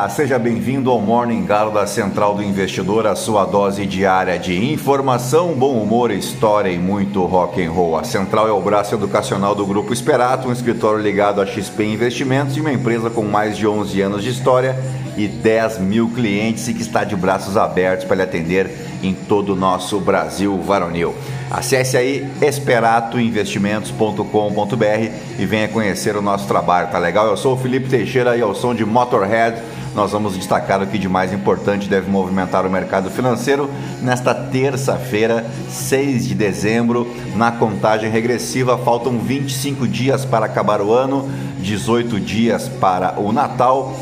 dia! 0.00 0.08
Seja 0.08 0.38
bem-vindo 0.38 0.90
ao 0.90 0.98
Morning 1.00 1.44
Galo 1.44 1.72
da 1.72 1.86
Central 1.86 2.34
do 2.34 2.42
Investidor, 2.42 3.06
a 3.06 3.14
sua 3.14 3.44
dose 3.44 3.84
diária 3.86 4.38
de 4.38 4.72
informação, 4.72 5.52
bom 5.54 5.74
humor, 5.74 6.10
história 6.10 6.70
e 6.70 6.78
muito 6.78 7.22
rock 7.24 7.62
and 7.62 7.70
roll. 7.70 7.98
A 7.98 8.04
Central 8.04 8.48
é 8.48 8.52
o 8.52 8.60
braço 8.60 8.94
educacional 8.94 9.54
do 9.54 9.66
Grupo 9.66 9.92
Esperato, 9.92 10.48
um 10.48 10.52
escritório 10.52 11.02
ligado 11.02 11.40
a 11.40 11.46
XP 11.46 11.84
Investimentos 11.84 12.56
e 12.56 12.60
uma 12.60 12.72
empresa 12.72 13.10
com 13.10 13.24
mais 13.24 13.56
de 13.56 13.66
11 13.66 14.00
anos 14.00 14.22
de 14.22 14.30
história 14.30 14.76
e 15.16 15.26
10 15.26 15.80
mil 15.80 16.08
clientes 16.10 16.68
e 16.68 16.74
que 16.74 16.82
está 16.82 17.02
de 17.04 17.16
braços 17.16 17.56
abertos 17.56 18.04
para 18.06 18.16
lhe 18.16 18.22
atender 18.22 18.70
em 19.02 19.14
todo 19.14 19.54
o 19.54 19.56
nosso 19.56 19.98
Brasil 20.00 20.60
varonil. 20.62 21.14
Acesse 21.50 21.96
aí 21.96 22.30
esperatoinvestimentos.com.br 22.40 25.10
e 25.38 25.46
venha 25.46 25.68
conhecer 25.68 26.16
o 26.16 26.22
nosso 26.22 26.46
trabalho, 26.46 26.90
tá 26.90 26.98
legal? 26.98 27.26
Eu 27.26 27.36
sou 27.36 27.54
o 27.54 27.56
Felipe 27.56 27.88
Teixeira 27.88 28.36
e 28.36 28.40
ao 28.40 28.54
som 28.54 28.74
de 28.74 28.84
Motorhead 28.84 29.60
nós 29.94 30.12
vamos 30.12 30.36
destacar 30.36 30.82
o 30.82 30.86
que 30.86 30.98
de 30.98 31.08
mais 31.08 31.32
importante 31.32 31.88
deve 31.88 32.10
movimentar 32.10 32.64
o 32.64 32.70
mercado 32.70 33.10
financeiro 33.10 33.68
nesta 34.00 34.34
terça-feira, 34.34 35.44
6 35.68 36.28
de 36.28 36.34
dezembro. 36.34 37.06
Na 37.34 37.50
contagem 37.50 38.10
regressiva, 38.10 38.78
faltam 38.78 39.18
25 39.18 39.86
dias 39.88 40.24
para 40.24 40.46
acabar 40.46 40.80
o 40.80 40.92
ano, 40.92 41.28
18 41.58 42.20
dias 42.20 42.68
para 42.68 43.18
o 43.18 43.32
Natal. 43.32 43.96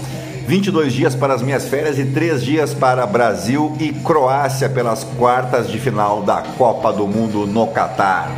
22 0.47 0.95
dias 0.95 1.15
para 1.15 1.35
as 1.35 1.43
minhas 1.43 1.69
férias 1.69 1.99
e 1.99 2.07
3 2.07 2.43
dias 2.43 2.73
para 2.73 3.07
Brasil 3.07 3.77
e 3.79 3.93
Croácia 3.93 4.69
pelas 4.69 5.05
quartas 5.05 5.71
de 5.71 5.79
final 5.79 6.23
da 6.23 6.43
Copa 6.57 6.91
do 6.91 7.07
Mundo 7.07 7.47
no 7.47 7.67
Catar. 7.67 8.31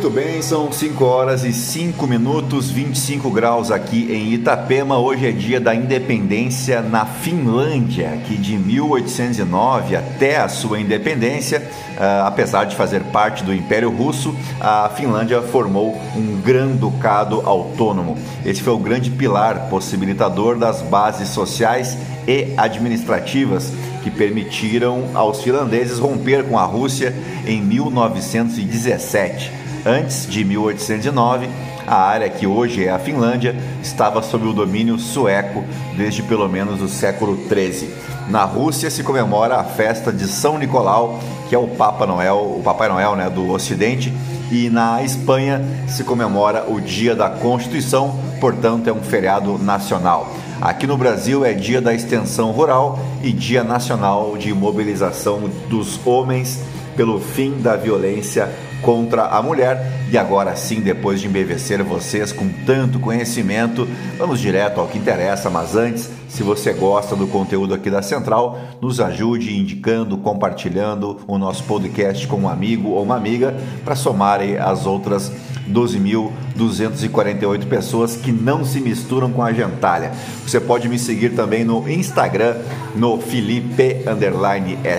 Muito 0.00 0.14
bem, 0.14 0.40
são 0.40 0.72
5 0.72 1.04
horas 1.04 1.44
e 1.44 1.52
5 1.52 2.06
minutos, 2.06 2.70
25 2.70 3.30
graus 3.30 3.70
aqui 3.70 4.10
em 4.10 4.32
Itapema. 4.32 4.96
Hoje 4.96 5.28
é 5.28 5.30
dia 5.30 5.60
da 5.60 5.74
independência 5.74 6.80
na 6.80 7.04
Finlândia, 7.04 8.18
que 8.26 8.34
de 8.34 8.56
1809 8.56 9.96
até 9.96 10.38
a 10.38 10.48
sua 10.48 10.80
independência, 10.80 11.68
uh, 11.98 12.24
apesar 12.24 12.64
de 12.64 12.76
fazer 12.76 13.02
parte 13.12 13.44
do 13.44 13.52
Império 13.52 13.90
Russo, 13.90 14.34
a 14.58 14.88
Finlândia 14.88 15.42
formou 15.42 15.94
um 16.16 16.40
grão-ducado 16.40 17.42
autônomo. 17.44 18.16
Esse 18.42 18.62
foi 18.62 18.72
o 18.72 18.78
grande 18.78 19.10
pilar 19.10 19.68
possibilitador 19.68 20.56
das 20.56 20.80
bases 20.80 21.28
sociais 21.28 21.98
e 22.26 22.54
administrativas 22.56 23.70
que 24.02 24.10
permitiram 24.10 25.10
aos 25.12 25.42
finlandeses 25.42 25.98
romper 25.98 26.44
com 26.44 26.58
a 26.58 26.64
Rússia 26.64 27.14
em 27.46 27.60
1917. 27.60 29.59
Antes 29.84 30.26
de 30.28 30.44
1809, 30.44 31.48
a 31.86 31.96
área 31.96 32.28
que 32.28 32.46
hoje 32.46 32.84
é 32.84 32.90
a 32.90 32.98
Finlândia 32.98 33.56
estava 33.82 34.22
sob 34.22 34.46
o 34.46 34.52
domínio 34.52 34.98
sueco 34.98 35.64
desde 35.96 36.22
pelo 36.22 36.48
menos 36.48 36.82
o 36.82 36.88
século 36.88 37.38
XIII. 37.48 37.88
Na 38.28 38.44
Rússia 38.44 38.90
se 38.90 39.02
comemora 39.02 39.56
a 39.56 39.64
festa 39.64 40.12
de 40.12 40.28
São 40.28 40.58
Nicolau, 40.58 41.18
que 41.48 41.54
é 41.54 41.58
o 41.58 41.66
Papa 41.66 42.06
Noel, 42.06 42.56
o 42.58 42.62
Papai 42.62 42.88
Noel 42.88 43.16
né, 43.16 43.30
do 43.30 43.50
Ocidente, 43.50 44.12
e 44.52 44.68
na 44.68 45.02
Espanha 45.02 45.64
se 45.88 46.04
comemora 46.04 46.66
o 46.68 46.80
Dia 46.80 47.14
da 47.14 47.30
Constituição, 47.30 48.14
portanto 48.40 48.88
é 48.88 48.92
um 48.92 49.00
feriado 49.00 49.58
nacional. 49.58 50.30
Aqui 50.60 50.86
no 50.86 50.98
Brasil 50.98 51.44
é 51.44 51.54
Dia 51.54 51.80
da 51.80 51.94
Extensão 51.94 52.50
Rural 52.50 52.98
e 53.22 53.32
Dia 53.32 53.64
Nacional 53.64 54.36
de 54.36 54.52
Mobilização 54.52 55.48
dos 55.68 55.98
Homens 56.06 56.60
pelo 56.96 57.18
fim 57.18 57.62
da 57.62 57.76
violência 57.76 58.50
contra 58.82 59.26
a 59.26 59.42
mulher. 59.42 59.80
E 60.10 60.18
agora 60.18 60.56
sim, 60.56 60.80
depois 60.80 61.20
de 61.20 61.26
embevecer 61.26 61.82
vocês 61.82 62.32
com 62.32 62.48
tanto 62.66 62.98
conhecimento, 62.98 63.88
vamos 64.18 64.40
direto 64.40 64.80
ao 64.80 64.88
que 64.88 64.98
interessa. 64.98 65.48
Mas 65.48 65.76
antes, 65.76 66.10
se 66.28 66.42
você 66.42 66.72
gosta 66.72 67.16
do 67.16 67.26
conteúdo 67.26 67.74
aqui 67.74 67.90
da 67.90 68.02
Central, 68.02 68.58
nos 68.80 69.00
ajude 69.00 69.56
indicando, 69.56 70.16
compartilhando 70.16 71.18
o 71.26 71.38
nosso 71.38 71.64
podcast 71.64 72.26
com 72.26 72.36
um 72.36 72.48
amigo 72.48 72.90
ou 72.90 73.02
uma 73.02 73.16
amiga 73.16 73.54
para 73.84 73.94
somarem 73.94 74.56
as 74.56 74.86
outras 74.86 75.30
12.248 75.72 77.66
pessoas 77.66 78.16
que 78.16 78.32
não 78.32 78.64
se 78.64 78.80
misturam 78.80 79.30
com 79.30 79.42
a 79.42 79.52
gentalha. 79.52 80.12
Você 80.46 80.60
pode 80.60 80.88
me 80.88 80.98
seguir 80.98 81.30
também 81.30 81.64
no 81.64 81.88
Instagram, 81.88 82.56
no 82.94 83.18
Felipe 83.18 84.02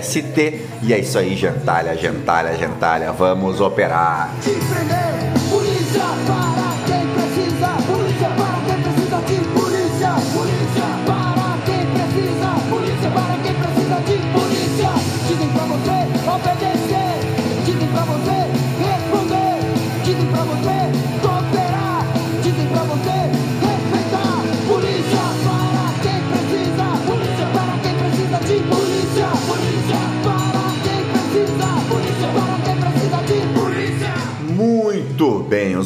ST. 0.02 0.62
E 0.82 0.92
é 0.92 0.98
isso 0.98 1.18
aí, 1.18 1.36
gentalha, 1.36 1.96
gentalha, 1.96 2.56
gentalha. 2.56 3.12
Vamos 3.12 3.60
operar. 3.60 4.34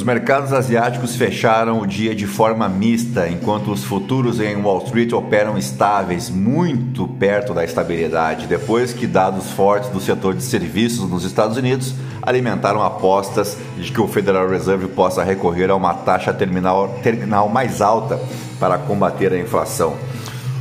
Mercados 0.07 0.53
asiáticos 0.53 1.17
fecharam 1.17 1.81
o 1.81 1.87
dia 1.87 2.15
de 2.15 2.29
forma 2.29 2.69
mista, 2.69 3.29
enquanto 3.29 3.73
os 3.73 3.83
futuros 3.83 4.39
em 4.39 4.55
Wall 4.55 4.85
Street 4.85 5.13
operam 5.13 5.59
estáveis, 5.59 6.31
muito 6.31 7.09
perto 7.09 7.53
da 7.53 7.65
estabilidade, 7.65 8.47
depois 8.47 8.93
que 8.93 9.05
dados 9.05 9.51
fortes 9.51 9.91
do 9.91 10.01
setor 10.01 10.37
de 10.37 10.45
serviços 10.45 11.11
nos 11.11 11.25
Estados 11.25 11.57
Unidos 11.57 11.93
alimentaram 12.23 12.85
apostas 12.85 13.59
de 13.77 13.91
que 13.91 14.01
o 14.01 14.07
Federal 14.07 14.49
Reserve 14.49 14.87
possa 14.87 15.25
recorrer 15.25 15.71
a 15.71 15.75
uma 15.75 15.93
taxa 15.93 16.33
terminal, 16.33 17.01
terminal 17.03 17.49
mais 17.49 17.81
alta 17.81 18.21
para 18.61 18.79
combater 18.79 19.33
a 19.33 19.39
inflação. 19.41 19.97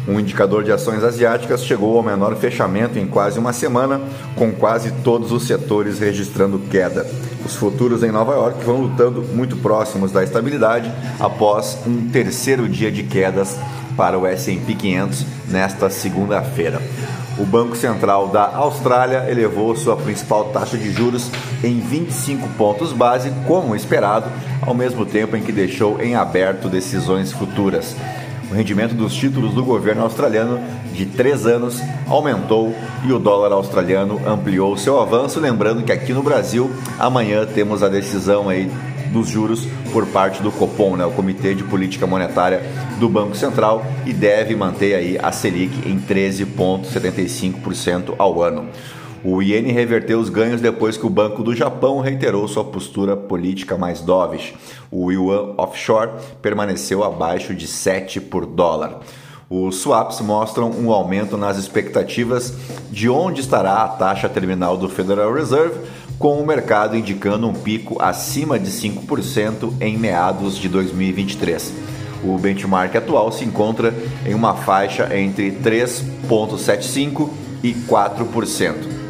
Um 0.08 0.20
indicador 0.20 0.64
de 0.64 0.72
ações 0.72 1.04
asiáticas 1.04 1.66
chegou 1.66 1.98
ao 1.98 2.04
menor 2.04 2.36
fechamento 2.36 3.00
em 3.00 3.08
quase 3.08 3.40
uma 3.40 3.52
semana, 3.52 4.00
com 4.36 4.52
quase 4.52 4.92
todos 5.04 5.32
os 5.32 5.48
setores 5.48 6.00
registrando 6.00 6.60
queda. 6.60 7.08
Os 7.44 7.56
futuros 7.56 8.04
em 8.04 8.12
Nova 8.12 8.34
York 8.34 8.64
vão 8.64 8.82
lutando 8.82 9.24
muito 9.24 9.58
próximos 9.58 10.12
da 10.12 10.24
estabilidade 10.24 10.92
após 11.20 11.78
um 11.88 12.10
terceiro 12.10 12.70
dia 12.70 12.92
de 12.92 13.04
quedas 13.04 13.58
para 13.98 14.18
o 14.18 14.28
S&P 14.28 14.76
500 14.76 15.26
nesta 15.50 15.90
segunda-feira. 15.90 16.82
O 17.38 17.46
Banco 17.46 17.76
Central 17.76 18.30
da 18.30 18.44
Austrália 18.56 19.26
elevou 19.30 19.76
sua 19.76 19.98
principal 19.98 20.46
taxa 20.46 20.78
de 20.78 20.92
juros 20.92 21.30
em 21.64 21.80
25 21.80 22.48
pontos 22.58 22.94
base, 22.94 23.32
como 23.46 23.76
esperado, 23.76 24.32
ao 24.62 24.74
mesmo 24.74 25.06
tempo 25.06 25.36
em 25.36 25.42
que 25.42 25.52
deixou 25.52 26.02
em 26.02 26.16
aberto 26.16 26.70
decisões 26.70 27.34
futuras. 27.34 27.94
O 28.50 28.54
rendimento 28.54 28.94
dos 28.94 29.14
títulos 29.14 29.54
do 29.54 29.64
governo 29.64 30.04
australiano 30.04 30.60
de 30.94 31.06
três 31.06 31.46
anos 31.46 31.82
aumentou 32.08 32.74
e 33.04 33.12
o 33.12 33.20
dólar 33.20 33.52
australiano 33.52 34.22
ampliou 34.26 34.78
seu 34.78 35.02
avanço. 35.02 35.40
Lembrando 35.40 35.84
que 35.84 35.92
aqui 35.92 36.14
no 36.14 36.24
Brasil, 36.24 36.72
amanhã 37.00 37.46
temos 37.46 37.84
a 37.84 37.90
decisão 37.90 38.48
aí 38.48 38.72
dos 39.12 39.30
juros 39.30 39.68
por 39.92 40.06
parte 40.08 40.42
do 40.44 40.52
Copom, 40.52 40.96
né, 40.96 41.06
o 41.06 41.12
Comitê 41.12 41.54
de 41.56 41.64
Política 41.64 42.06
Monetária 42.06 42.62
do 43.00 43.08
Banco 43.08 43.34
Central, 43.36 43.86
e 44.06 44.12
deve 44.14 44.56
manter 44.56 44.96
aí 44.96 45.18
a 45.22 45.32
Selic 45.32 45.90
em 45.90 45.98
13,75% 46.00 48.16
ao 48.18 48.42
ano. 48.42 48.68
O 49.28 49.42
iene 49.42 49.72
reverteu 49.72 50.20
os 50.20 50.30
ganhos 50.30 50.62
depois 50.62 50.98
que 50.98 51.06
o 51.08 51.10
Banco 51.10 51.42
do 51.42 51.56
Japão 51.56 52.00
reiterou 52.00 52.48
sua 52.48 52.64
postura 52.64 53.18
política 53.18 53.76
mais 53.76 54.00
dovish. 54.00 54.54
O 54.92 55.12
yuan 55.12 55.56
offshore 55.58 56.12
permaneceu 56.44 57.04
abaixo 57.04 57.56
de 57.56 57.66
7 57.66 58.22
por 58.22 58.46
dólar. 58.46 59.00
Os 59.50 59.78
swaps 59.78 60.22
mostram 60.22 60.70
um 60.70 60.92
aumento 60.92 61.38
nas 61.38 61.58
expectativas 61.58 62.54
de 62.92 63.10
onde 63.10 63.42
estará 63.42 63.78
a 63.78 63.88
taxa 63.88 64.30
terminal 64.30 64.78
do 64.78 64.88
Federal 64.88 65.34
Reserve, 65.34 65.80
com 66.20 66.40
o 66.40 66.46
mercado 66.46 66.96
indicando 66.96 67.48
um 67.48 67.54
pico 67.54 68.00
acima 68.00 68.60
de 68.60 68.70
5% 68.70 69.74
em 69.82 69.98
meados 69.98 70.56
de 70.56 70.70
2023. 70.70 71.74
O 72.24 72.38
benchmark 72.38 72.96
atual 72.96 73.32
se 73.32 73.44
encontra 73.44 73.92
em 74.24 74.36
uma 74.36 74.54
faixa 74.54 75.18
entre 75.18 75.50
3,75% 75.52 77.28
e 77.64 77.74
4%. 77.74 79.05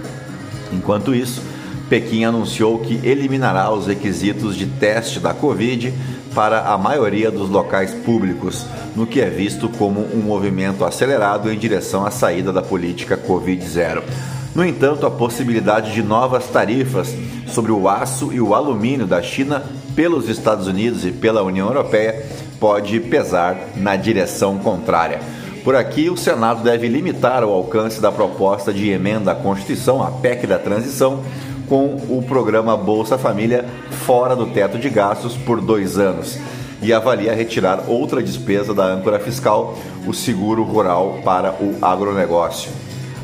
Enquanto 0.76 1.16
isso, 1.16 1.42
Pequim 1.90 2.24
anunciou 2.24 2.80
que 2.80 3.00
eliminará 3.04 3.72
os 3.72 3.88
requisitos 3.88 4.56
de 4.56 4.66
teste 4.66 5.20
da 5.20 5.34
Covid 5.34 5.94
para 6.34 6.74
a 6.74 6.78
maioria 6.78 7.32
dos 7.32 7.50
locais 7.50 7.94
públicos, 7.94 8.66
no 8.96 9.08
que 9.08 9.22
é 9.22 9.30
visto 9.30 9.70
como 9.70 10.02
um 10.02 10.22
movimento 10.22 10.84
acelerado 10.84 11.52
em 11.52 11.58
direção 11.58 12.06
à 12.06 12.12
saída 12.12 12.52
da 12.52 12.62
política 12.62 13.18
Covid-0. 13.18 14.04
No 14.54 14.66
entanto, 14.66 15.06
a 15.06 15.12
possibilidade 15.12 15.94
de 15.94 16.02
novas 16.02 16.48
tarifas 16.48 17.14
sobre 17.48 17.72
o 17.72 17.88
aço 17.88 18.32
e 18.34 18.42
o 18.42 18.56
alumínio 18.56 19.06
da 19.06 19.22
China 19.22 19.64
pelos 19.96 20.28
Estados 20.28 20.68
Unidos 20.68 21.06
e 21.06 21.12
pela 21.12 21.44
União 21.44 21.68
Europeia 21.68 22.26
pode 22.60 23.00
pesar 23.00 23.58
na 23.76 23.96
direção 23.96 24.58
contrária. 24.58 25.20
Por 25.66 25.76
aqui, 25.76 26.12
o 26.12 26.16
Senado 26.16 26.62
deve 26.62 26.88
limitar 26.88 27.44
o 27.44 27.52
alcance 27.52 28.00
da 28.00 28.12
proposta 28.12 28.72
de 28.72 28.92
emenda 28.92 29.32
à 29.32 29.36
Constituição, 29.36 30.04
a 30.04 30.12
PEC 30.12 30.46
da 30.46 30.60
transição, 30.60 31.24
com 31.68 31.96
o 32.08 32.24
programa 32.28 32.78
Bolsa 32.78 33.18
Família 33.18 33.66
fora 34.06 34.36
do 34.36 34.46
teto 34.46 34.78
de 34.78 34.88
gastos 34.92 35.36
por 35.36 35.60
dois 35.60 35.98
anos 35.98 36.38
e 36.84 36.94
avalia 36.94 37.34
retirar 37.34 37.86
outra 37.88 38.22
despesa 38.22 38.76
da 38.76 38.86
âncora 38.86 39.20
fiscal, 39.20 39.76
o 40.06 40.14
seguro 40.14 40.62
rural 40.62 41.22
para 41.26 41.54
o 41.54 41.76
agronegócio. 41.82 42.70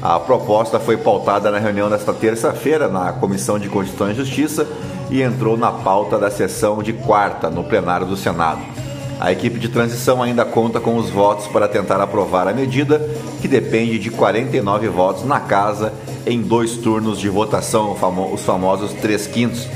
A 0.02 0.20
proposta 0.20 0.80
foi 0.80 0.98
pautada 0.98 1.52
na 1.52 1.60
reunião 1.60 1.92
desta 1.92 2.12
terça-feira 2.12 2.88
na 2.88 3.14
Comissão 3.14 3.60
de 3.60 3.70
Constituição 3.70 4.10
e 4.10 4.16
Justiça 4.16 4.68
e 5.12 5.22
entrou 5.22 5.56
na 5.56 5.72
pauta 5.72 6.18
da 6.18 6.32
sessão 6.32 6.82
de 6.82 6.92
quarta 6.92 7.52
no 7.52 7.64
plenário 7.64 8.08
do 8.08 8.18
Senado. 8.18 8.81
A 9.22 9.32
equipe 9.32 9.60
de 9.60 9.70
transição 9.70 10.24
ainda 10.24 10.44
conta 10.44 10.80
com 10.80 10.98
os 10.98 11.12
votos 11.12 11.46
para 11.46 11.68
tentar 11.68 12.02
aprovar 12.02 12.48
a 12.48 12.54
medida, 12.54 13.00
que 13.40 13.48
depende 13.48 14.00
de 14.00 14.10
49 14.10 14.88
votos 14.88 15.24
na 15.26 15.40
casa 15.40 15.94
em 16.26 16.42
dois 16.42 16.72
turnos 16.78 17.20
de 17.20 17.30
votação, 17.30 17.96
os 18.34 18.44
famosos 18.44 18.94
3 18.94 19.28
quintos. 19.28 19.68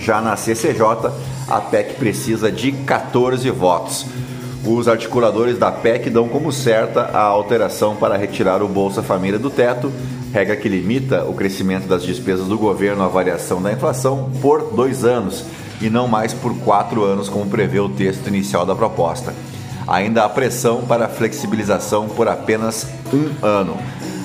Já 0.00 0.22
na 0.22 0.36
CCJ, 0.36 1.12
a 1.46 1.60
PEC 1.60 1.96
precisa 1.96 2.50
de 2.50 2.72
14 2.72 3.50
votos. 3.50 4.06
Os 4.64 4.88
articuladores 4.88 5.58
da 5.58 5.70
PEC 5.70 6.08
dão 6.08 6.26
como 6.26 6.50
certa 6.50 7.02
a 7.12 7.20
alteração 7.20 7.96
para 7.96 8.16
retirar 8.16 8.62
o 8.62 8.68
Bolsa 8.68 9.02
Família 9.02 9.38
do 9.38 9.50
teto, 9.50 9.92
regra 10.32 10.56
que 10.56 10.66
limita 10.66 11.24
o 11.24 11.34
crescimento 11.34 11.86
das 11.86 12.02
despesas 12.04 12.46
do 12.46 12.56
governo 12.56 13.04
à 13.04 13.08
variação 13.08 13.60
da 13.60 13.70
inflação 13.70 14.30
por 14.40 14.72
dois 14.72 15.04
anos 15.04 15.44
e 15.84 15.90
não 15.90 16.08
mais 16.08 16.32
por 16.32 16.56
quatro 16.60 17.04
anos, 17.04 17.28
como 17.28 17.50
prevê 17.50 17.78
o 17.78 17.90
texto 17.90 18.26
inicial 18.28 18.64
da 18.64 18.74
proposta. 18.74 19.34
Ainda 19.86 20.24
há 20.24 20.28
pressão 20.30 20.80
para 20.80 21.10
flexibilização 21.10 22.08
por 22.08 22.26
apenas 22.26 22.86
um 23.12 23.44
ano. 23.44 23.76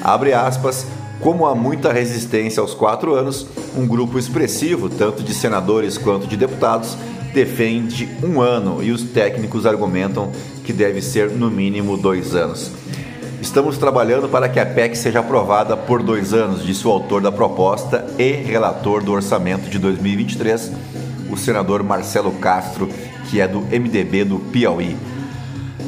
Abre 0.01 0.31
aspas, 0.31 0.87
como 1.19 1.45
há 1.45 1.53
muita 1.53 1.91
resistência 1.91 2.61
aos 2.61 2.73
quatro 2.73 3.13
anos, 3.13 3.45
um 3.75 3.85
grupo 3.85 4.17
expressivo, 4.17 4.89
tanto 4.89 5.21
de 5.21 5.33
senadores 5.33 5.97
quanto 5.97 6.27
de 6.27 6.37
deputados, 6.37 6.97
defende 7.33 8.07
um 8.23 8.39
ano 8.39 8.81
e 8.81 8.91
os 8.91 9.03
técnicos 9.03 9.65
argumentam 9.65 10.31
que 10.63 10.71
deve 10.71 11.01
ser 11.01 11.29
no 11.29 11.51
mínimo 11.51 11.97
dois 11.97 12.35
anos. 12.35 12.71
Estamos 13.41 13.77
trabalhando 13.77 14.29
para 14.29 14.47
que 14.47 14.59
a 14.59 14.65
PEC 14.65 14.97
seja 14.97 15.19
aprovada 15.19 15.75
por 15.75 16.01
dois 16.01 16.33
anos, 16.33 16.63
disse 16.65 16.87
o 16.87 16.91
autor 16.91 17.21
da 17.21 17.31
proposta 17.31 18.05
e 18.17 18.31
relator 18.31 19.03
do 19.03 19.11
orçamento 19.11 19.69
de 19.69 19.77
2023, 19.77 20.71
o 21.29 21.37
senador 21.37 21.83
Marcelo 21.83 22.31
Castro, 22.33 22.89
que 23.29 23.39
é 23.39 23.47
do 23.47 23.61
MDB 23.61 24.25
do 24.25 24.39
Piauí. 24.39 24.97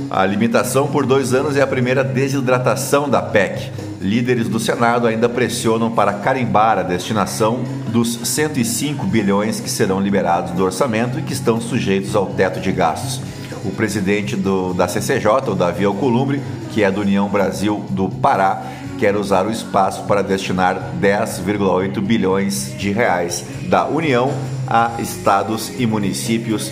A 0.10 0.26
limitação 0.26 0.88
por 0.88 1.06
dois 1.06 1.34
anos 1.34 1.56
é 1.56 1.62
a 1.62 1.68
primeira 1.68 2.04
desidratação 2.04 3.10
da 3.10 3.22
PEC 3.22 3.72
líderes 4.02 4.50
do 4.50 4.60
Senado 4.60 5.06
ainda 5.06 5.30
pressionam 5.30 5.92
para 5.92 6.14
carimbar 6.14 6.80
a 6.80 6.84
destinação 6.84 7.64
dos 7.90 8.16
105 8.24 9.06
bilhões 9.06 9.60
que 9.60 9.70
serão 9.70 10.00
liberados 10.00 10.52
do 10.52 10.64
orçamento 10.64 11.20
e 11.20 11.22
que 11.22 11.34
estão 11.34 11.62
sujeitos 11.62 12.16
ao 12.16 12.26
teto 12.26 12.60
de 12.60 12.72
gastos. 12.72 13.22
O 13.64 13.70
presidente 13.70 14.36
do, 14.36 14.74
da 14.74 14.88
CCJ, 14.88 15.52
o 15.52 15.56
Davi 15.56 15.86
Alcolumbre, 15.86 16.42
que 16.72 16.84
é 16.84 16.90
do 16.90 17.02
União 17.02 17.30
Brasil 17.30 17.86
do 17.92 18.10
Pará, 18.10 18.64
quer 18.98 19.16
usar 19.16 19.46
o 19.46 19.52
espaço 19.52 20.04
para 20.06 20.24
destinar 20.24 20.94
10,8 21.00 22.02
bilhões 22.02 22.74
de 22.78 22.92
reais 22.92 23.46
da 23.70 23.86
União 23.86 24.34
a 24.72 25.02
estados 25.02 25.72
e 25.78 25.86
municípios 25.86 26.72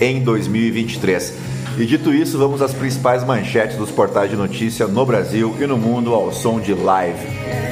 em 0.00 0.22
2023. 0.22 1.34
E 1.78 1.86
dito 1.86 2.12
isso, 2.12 2.36
vamos 2.36 2.60
às 2.60 2.74
principais 2.74 3.24
manchetes 3.24 3.76
dos 3.76 3.90
portais 3.90 4.30
de 4.30 4.36
notícia 4.36 4.86
no 4.86 5.06
Brasil 5.06 5.56
e 5.58 5.66
no 5.66 5.78
mundo 5.78 6.12
ao 6.12 6.30
som 6.32 6.60
de 6.60 6.74
live. 6.74 7.67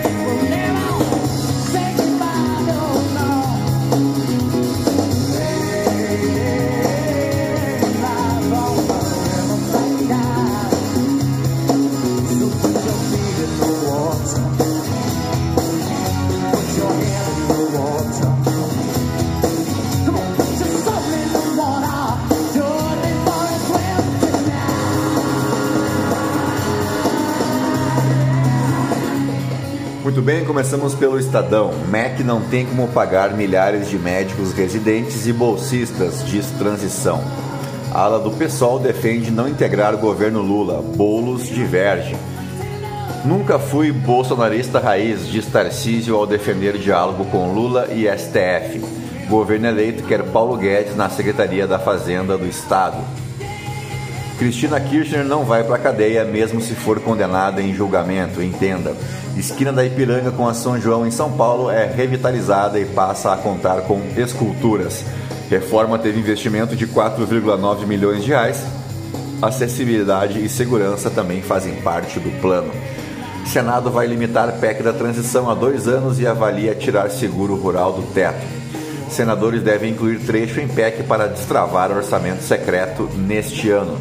Começamos 30.57 30.95
pelo 30.95 31.19
Estadão. 31.19 31.71
MEC 31.91 32.25
não 32.25 32.41
tem 32.41 32.65
como 32.65 32.89
pagar 32.89 33.35
milhares 33.37 33.91
de 33.91 33.99
médicos 33.99 34.55
residentes 34.55 35.27
e 35.27 35.33
bolsistas, 35.33 36.25
diz 36.25 36.51
transição. 36.53 37.23
A 37.93 38.01
ala 38.01 38.19
do 38.19 38.31
PSOL 38.31 38.79
defende 38.79 39.31
não 39.31 39.47
integrar 39.47 39.95
o 39.95 39.99
governo 39.99 40.41
Lula. 40.41 40.81
Bolos 40.81 41.47
diverge. 41.47 42.17
Nunca 43.23 43.59
fui 43.59 43.93
bolsonarista 43.93 44.79
raiz, 44.79 45.29
diz 45.29 45.45
Tarcísio 45.45 46.17
ao 46.17 46.27
defender 46.27 46.79
diálogo 46.79 47.27
com 47.27 47.53
Lula 47.53 47.89
e 47.93 48.07
STF. 48.09 48.83
Governo 49.29 49.67
eleito 49.67 50.05
quer 50.05 50.23
Paulo 50.23 50.57
Guedes 50.57 50.97
na 50.97 51.11
Secretaria 51.11 51.67
da 51.67 51.79
Fazenda 51.79 52.39
do 52.39 52.47
Estado. 52.47 52.97
Cristina 54.39 54.79
Kirchner 54.79 55.25
não 55.25 55.45
vai 55.45 55.65
para 55.65 55.77
a 55.77 55.79
cadeia, 55.79 56.23
mesmo 56.25 56.61
se 56.61 56.75
for 56.75 57.01
condenada 57.01 57.63
em 57.63 57.75
julgamento, 57.75 58.43
entenda. 58.43 58.95
Esquina 59.35 59.73
da 59.73 59.85
Ipiranga 59.85 60.31
com 60.31 60.47
a 60.47 60.53
São 60.53 60.79
João 60.79 61.07
em 61.07 61.11
São 61.11 61.33
Paulo 61.33 61.71
é 61.71 61.87
revitalizada 61.87 62.79
e 62.79 62.85
passa 62.85 63.33
a 63.33 63.37
contar 63.37 63.83
com 63.83 64.01
esculturas. 64.15 65.05
Reforma 65.49 65.99
teve 65.99 66.21
investimento 66.21 66.77
de 66.77 66.87
4,9 66.87 67.87
milhões 67.87 68.23
de 68.23 68.29
reais. 68.29 68.63
Acessibilidade 69.41 70.45
e 70.45 70.49
segurança 70.49 71.09
também 71.09 71.41
fazem 71.41 71.77
parte 71.77 72.21
do 72.21 72.31
plano. 72.41 72.73
Senado 73.47 73.91
vai 73.91 74.07
limitar 74.07 74.59
PEC 74.59 74.83
da 74.83 74.93
transição 74.93 75.49
a 75.49 75.55
dois 75.55 75.89
anos 75.89 76.21
e 76.21 76.27
avalia 76.27 76.75
tirar 76.75 77.11
seguro 77.11 77.55
rural 77.55 77.93
do 77.93 78.03
teto. 78.13 78.45
Senadores 79.09 79.63
devem 79.63 79.93
incluir 79.93 80.19
trecho 80.21 80.61
em 80.61 80.69
PEC 80.69 81.05
para 81.05 81.29
destravar 81.29 81.91
orçamento 81.91 82.43
secreto 82.43 83.09
neste 83.15 83.71
ano. 83.71 83.99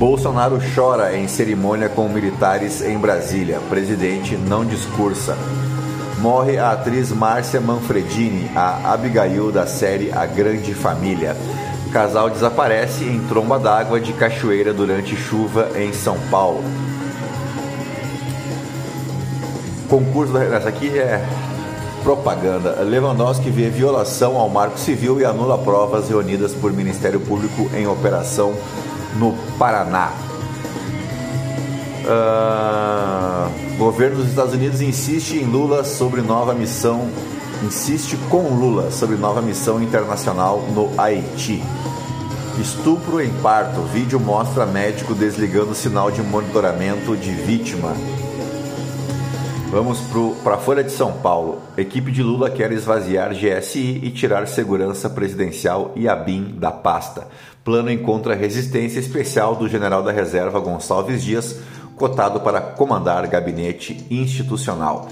Bolsonaro 0.00 0.58
chora 0.74 1.14
em 1.14 1.28
cerimônia 1.28 1.86
com 1.86 2.08
militares 2.08 2.80
em 2.80 2.96
Brasília. 2.96 3.60
Presidente 3.68 4.34
não 4.34 4.64
discursa. 4.64 5.36
Morre 6.20 6.56
a 6.56 6.70
atriz 6.70 7.12
Márcia 7.12 7.60
Manfredini, 7.60 8.50
a 8.56 8.94
Abigail 8.94 9.52
da 9.52 9.66
série 9.66 10.10
A 10.10 10.24
Grande 10.24 10.72
Família. 10.72 11.36
Casal 11.92 12.30
desaparece 12.30 13.04
em 13.04 13.20
tromba 13.28 13.58
d'água 13.58 14.00
de 14.00 14.14
cachoeira 14.14 14.72
durante 14.72 15.14
chuva 15.14 15.68
em 15.76 15.92
São 15.92 16.16
Paulo. 16.30 16.64
Concurso 19.86 20.32
da. 20.32 20.42
Essa 20.42 20.70
aqui 20.70 20.98
é 20.98 21.22
propaganda. 22.02 22.80
Lewandowski 22.80 23.50
vê 23.50 23.68
violação 23.68 24.38
ao 24.38 24.48
marco 24.48 24.78
civil 24.78 25.20
e 25.20 25.26
anula 25.26 25.58
provas 25.58 26.08
reunidas 26.08 26.54
por 26.54 26.72
Ministério 26.72 27.20
Público 27.20 27.68
em 27.76 27.86
operação 27.86 28.54
no 29.16 29.32
Paraná. 29.58 30.12
Uh, 32.02 33.76
governo 33.76 34.16
dos 34.16 34.28
Estados 34.28 34.54
Unidos 34.54 34.80
insiste 34.80 35.36
em 35.36 35.44
Lula 35.44 35.84
sobre 35.84 36.22
nova 36.22 36.54
missão, 36.54 37.08
insiste 37.62 38.16
com 38.28 38.54
Lula 38.54 38.90
sobre 38.90 39.16
nova 39.16 39.42
missão 39.42 39.82
internacional 39.82 40.62
no 40.74 40.90
Haiti. 40.98 41.62
Estupro 42.60 43.22
em 43.22 43.30
parto. 43.40 43.80
Vídeo 43.92 44.20
mostra 44.20 44.66
médico 44.66 45.14
desligando 45.14 45.74
sinal 45.74 46.10
de 46.10 46.22
monitoramento 46.22 47.16
de 47.16 47.30
vítima. 47.30 47.94
Vamos 49.70 50.00
para 50.42 50.56
a 50.56 50.58
Folha 50.58 50.82
de 50.82 50.90
São 50.90 51.12
Paulo. 51.12 51.62
Equipe 51.76 52.10
de 52.10 52.22
Lula 52.22 52.50
quer 52.50 52.72
esvaziar 52.72 53.32
GSI 53.32 54.00
e 54.02 54.10
tirar 54.10 54.48
segurança 54.48 55.08
presidencial 55.08 55.92
e 55.94 56.08
a 56.08 56.16
BIM 56.16 56.56
da 56.58 56.72
pasta. 56.72 57.28
Plano 57.62 57.90
encontra 57.90 58.34
resistência 58.34 58.98
especial 58.98 59.54
do 59.54 59.68
general 59.68 60.02
da 60.02 60.10
reserva 60.10 60.58
Gonçalves 60.60 61.22
Dias, 61.22 61.60
cotado 61.94 62.40
para 62.40 62.60
comandar 62.60 63.26
gabinete 63.26 64.06
institucional. 64.10 65.08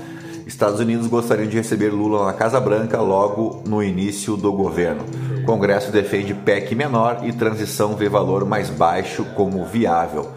Estados 0.47 0.81
Unidos 0.81 1.07
gostariam 1.07 1.47
de 1.47 1.59
receber 1.59 1.91
Lula 1.91 2.25
na 2.25 2.33
Casa 2.33 2.59
Branca 2.59 3.03
logo 3.03 3.63
no 3.67 3.83
início 3.83 4.35
do 4.35 4.51
governo. 4.51 5.05
Congresso 5.45 5.93
defende 5.93 6.33
PEC 6.33 6.75
menor 6.75 7.21
e 7.23 7.35
transição 7.35 7.95
vê 7.95 8.09
valor 8.09 8.47
mais 8.47 8.71
baixo 8.71 9.27
como 9.37 9.67
viável. 9.67 10.31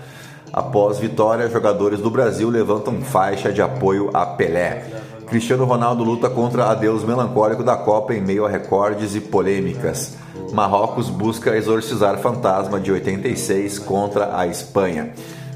Após 0.51 0.99
vitória, 0.99 1.49
jogadores 1.49 2.01
do 2.01 2.09
Brasil 2.09 2.49
levantam 2.49 3.01
faixa 3.01 3.53
de 3.53 3.61
apoio 3.61 4.09
a 4.13 4.25
Pelé. 4.25 4.85
Cristiano 5.27 5.63
Ronaldo 5.63 6.03
luta 6.03 6.29
contra 6.29 6.65
adeus 6.65 7.05
melancólico 7.05 7.63
da 7.63 7.77
Copa 7.77 8.13
em 8.13 8.19
meio 8.19 8.45
a 8.45 8.49
recordes 8.49 9.15
e 9.15 9.21
polêmicas. 9.21 10.17
Marrocos 10.51 11.09
busca 11.09 11.55
exorcizar 11.55 12.17
fantasma 12.19 12.79
de 12.79 12.91
86 12.91 13.79
contra 13.79 14.37
a 14.37 14.45
Espanha. 14.47 15.11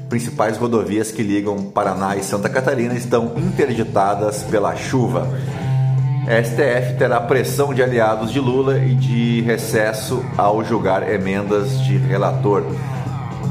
Principais 0.08 0.56
rodovias 0.56 1.10
que 1.10 1.22
ligam 1.22 1.64
Paraná 1.64 2.16
e 2.16 2.22
Santa 2.22 2.48
Catarina 2.48 2.94
estão 2.94 3.32
interditadas 3.36 4.42
pela 4.44 4.74
chuva. 4.74 5.28
STF 6.26 6.96
terá 6.98 7.20
pressão 7.20 7.74
de 7.74 7.82
aliados 7.82 8.32
de 8.32 8.40
Lula 8.40 8.78
e 8.78 8.94
de 8.94 9.42
recesso 9.42 10.24
ao 10.36 10.64
julgar 10.64 11.08
emendas 11.08 11.78
de 11.80 11.96
relator. 11.96 12.64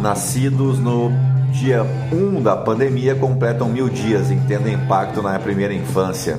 Nascidos 0.01 0.79
no 0.79 1.11
dia 1.51 1.85
1 2.11 2.41
da 2.41 2.55
pandemia 2.55 3.15
completam 3.15 3.69
mil 3.69 3.87
dias, 3.87 4.29
entenda 4.29 4.69
impacto 4.69 5.21
na 5.21 5.39
primeira 5.39 5.73
infância. 5.73 6.37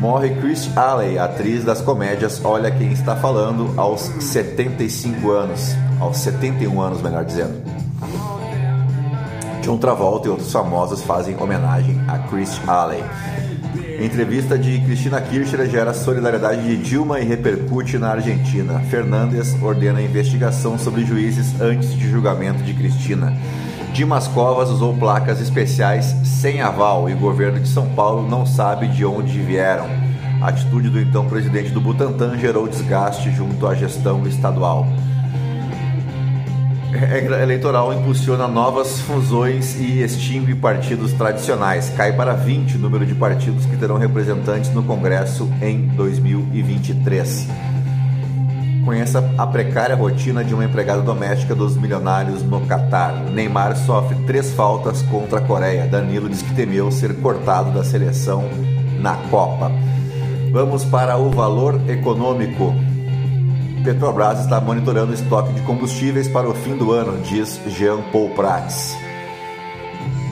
Morre 0.00 0.30
Chris 0.40 0.70
Alley, 0.76 1.18
atriz 1.18 1.64
das 1.64 1.80
comédias 1.80 2.40
Olha 2.44 2.70
Quem 2.70 2.92
Está 2.92 3.16
Falando, 3.16 3.74
aos 3.76 4.02
75 4.20 5.30
anos. 5.32 5.74
Aos 5.98 6.18
71 6.18 6.80
anos, 6.80 7.02
melhor 7.02 7.24
dizendo. 7.24 7.60
John 9.60 9.76
Travolta 9.76 10.28
e 10.28 10.30
outros 10.30 10.52
famosos 10.52 11.02
fazem 11.02 11.36
homenagem 11.42 12.00
a 12.06 12.18
Chris 12.28 12.60
Alley. 12.68 13.02
Entrevista 14.00 14.56
de 14.56 14.78
Cristina 14.78 15.20
Kirchner 15.20 15.68
gera 15.68 15.92
solidariedade 15.92 16.62
de 16.62 16.76
Dilma 16.76 17.18
e 17.18 17.24
repercute 17.24 17.98
na 17.98 18.10
Argentina. 18.10 18.78
Fernandes 18.78 19.60
ordena 19.60 20.00
investigação 20.00 20.78
sobre 20.78 21.04
juízes 21.04 21.60
antes 21.60 21.92
de 21.94 22.08
julgamento 22.08 22.62
de 22.62 22.72
Cristina. 22.74 23.36
Dimas 23.92 24.28
Covas 24.28 24.70
usou 24.70 24.96
placas 24.96 25.40
especiais 25.40 26.14
sem 26.22 26.60
aval 26.60 27.10
e 27.10 27.14
o 27.14 27.18
governo 27.18 27.58
de 27.58 27.68
São 27.68 27.88
Paulo 27.88 28.28
não 28.28 28.46
sabe 28.46 28.86
de 28.86 29.04
onde 29.04 29.40
vieram. 29.40 29.88
A 30.40 30.50
atitude 30.50 30.88
do 30.90 31.00
então 31.00 31.28
presidente 31.28 31.70
do 31.70 31.80
Butantan 31.80 32.38
gerou 32.38 32.68
desgaste 32.68 33.32
junto 33.32 33.66
à 33.66 33.74
gestão 33.74 34.24
estadual 34.28 34.86
regra 36.98 37.40
eleitoral 37.42 37.92
impulsiona 37.92 38.48
novas 38.48 39.00
fusões 39.00 39.76
e 39.78 40.02
extingue 40.02 40.54
partidos 40.54 41.12
tradicionais. 41.12 41.88
Cai 41.90 42.12
para 42.12 42.34
20 42.34 42.76
o 42.76 42.78
número 42.78 43.06
de 43.06 43.14
partidos 43.14 43.64
que 43.66 43.76
terão 43.76 43.96
representantes 43.96 44.72
no 44.72 44.82
Congresso 44.82 45.48
em 45.62 45.86
2023. 45.88 47.46
Conheça 48.84 49.32
a 49.36 49.46
precária 49.46 49.94
rotina 49.94 50.42
de 50.42 50.54
uma 50.54 50.64
empregada 50.64 51.02
doméstica 51.02 51.54
dos 51.54 51.76
milionários 51.76 52.42
no 52.42 52.62
Catar. 52.62 53.12
Neymar 53.30 53.76
sofre 53.76 54.16
três 54.26 54.52
faltas 54.52 55.02
contra 55.02 55.38
a 55.38 55.42
Coreia. 55.42 55.86
Danilo 55.86 56.28
diz 56.28 56.42
que 56.42 56.54
temeu 56.54 56.90
ser 56.90 57.14
cortado 57.16 57.70
da 57.70 57.84
seleção 57.84 58.44
na 59.00 59.14
Copa. 59.30 59.70
Vamos 60.50 60.84
para 60.84 61.16
o 61.16 61.30
valor 61.30 61.80
econômico. 61.88 62.74
Petrobras 63.84 64.40
está 64.40 64.60
monitorando 64.60 65.12
o 65.12 65.14
estoque 65.14 65.52
de 65.52 65.62
combustíveis 65.62 66.28
para 66.28 66.48
o 66.48 66.54
fim 66.54 66.76
do 66.76 66.92
ano, 66.92 67.20
diz 67.22 67.60
Jean 67.68 68.02
Paul 68.12 68.30
Prats. 68.30 68.96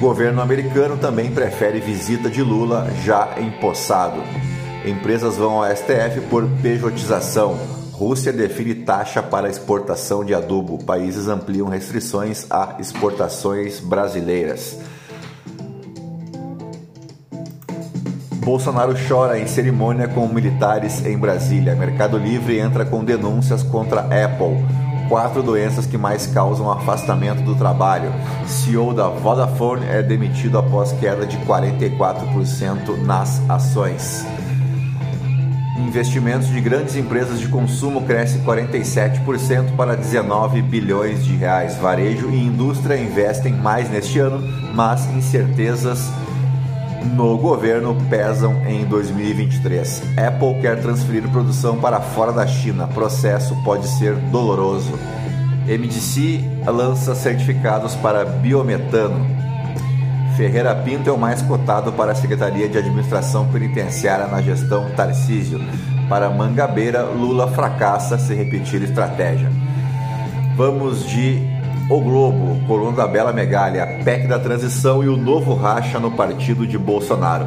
Governo 0.01 0.43
americano 0.43 0.97
também 0.97 1.31
prefere 1.31 1.81
visita 1.81 2.29
de 2.29 2.43
Lula 2.43 2.87
já 3.05 3.41
empossado. 3.41 4.23
Empresas 4.85 5.37
vão 5.37 5.63
ao 5.63 5.75
STF 5.75 6.21
por 6.29 6.47
pejotização. 6.61 7.59
Rússia 7.93 8.33
define 8.33 8.75
taxa 8.75 9.23
para 9.23 9.49
exportação 9.49 10.23
de 10.23 10.35
adubo. 10.35 10.85
Países 10.85 11.29
ampliam 11.29 11.69
restrições 11.69 12.47
a 12.51 12.77
exportações 12.79 13.81
brasileiras. 13.81 14.79
Bolsonaro 18.47 18.95
chora 19.09 19.41
em 19.41 19.47
cerimônia 19.49 20.07
com 20.07 20.29
militares 20.29 21.05
em 21.05 21.19
Brasília. 21.19 21.75
Mercado 21.75 22.17
Livre 22.17 22.61
entra 22.61 22.85
com 22.85 23.05
denúncias 23.05 23.61
contra 23.61 24.03
Apple. 24.03 24.65
Quatro 25.09 25.43
doenças 25.43 25.85
que 25.85 25.99
mais 25.99 26.29
causam 26.29 26.71
afastamento 26.71 27.43
do 27.43 27.57
trabalho. 27.57 28.13
CEO 28.47 28.95
da 28.95 29.09
Vodafone 29.09 29.85
é 29.87 30.01
demitido 30.01 30.59
após 30.59 30.93
queda 30.93 31.27
de 31.27 31.37
44% 31.39 32.97
nas 33.05 33.43
ações. 33.51 34.25
Investimentos 35.81 36.47
de 36.47 36.61
grandes 36.61 36.95
empresas 36.95 37.41
de 37.41 37.49
consumo 37.49 38.03
cresce 38.03 38.39
47% 38.39 39.75
para 39.75 39.97
19 39.97 40.63
bilhões 40.63 41.25
de 41.25 41.35
reais. 41.35 41.77
Varejo 41.79 42.31
e 42.31 42.47
indústria 42.47 42.97
investem 42.97 43.53
mais 43.55 43.91
neste 43.91 44.21
ano, 44.21 44.41
mas 44.73 45.05
incertezas 45.11 45.99
no 47.15 47.39
governo 47.39 47.97
pesam 48.11 48.55
em 48.67 48.85
2023. 48.85 50.03
Apple 50.17 50.61
quer 50.61 50.81
transferir 50.81 51.29
produção 51.31 51.79
para 51.79 52.01
fora 52.01 52.33
da 52.33 52.47
China. 52.47 52.87
Processo 52.89 53.57
pode 53.65 53.87
ser 53.87 54.15
doloroso. 54.15 54.93
MDC 55.67 56.45
lança 56.67 57.15
certificados 57.15 57.95
para 57.97 58.25
biometano. 58.25 59.27
Ferreira 60.37 60.75
Pinto 60.75 61.09
é 61.09 61.13
o 61.13 61.19
mais 61.19 61.41
cotado 61.43 61.93
para 61.93 62.13
a 62.13 62.15
Secretaria 62.15 62.69
de 62.69 62.77
Administração 62.77 63.49
Penitenciária 63.49 64.27
na 64.27 64.43
gestão 64.43 64.91
Tarcísio. 64.95 65.61
Para 66.09 66.29
Mangabeira, 66.29 67.03
Lula 67.03 67.49
fracassa 67.49 68.19
se 68.19 68.35
repetir 68.35 68.83
estratégia. 68.83 69.51
Vamos 70.57 71.07
de 71.07 71.56
o 71.89 72.01
Globo, 72.01 72.67
coluna 72.67 72.97
da 72.97 73.07
Bela 73.07 73.33
Megalha, 73.33 74.01
PEC 74.03 74.27
da 74.27 74.41
transição 74.41 75.05
e 75.05 75.09
o 75.09 75.17
novo 75.17 75.55
racha 75.55 76.01
no 76.01 76.11
partido 76.11 76.67
de 76.67 76.77
Bolsonaro. 76.77 77.47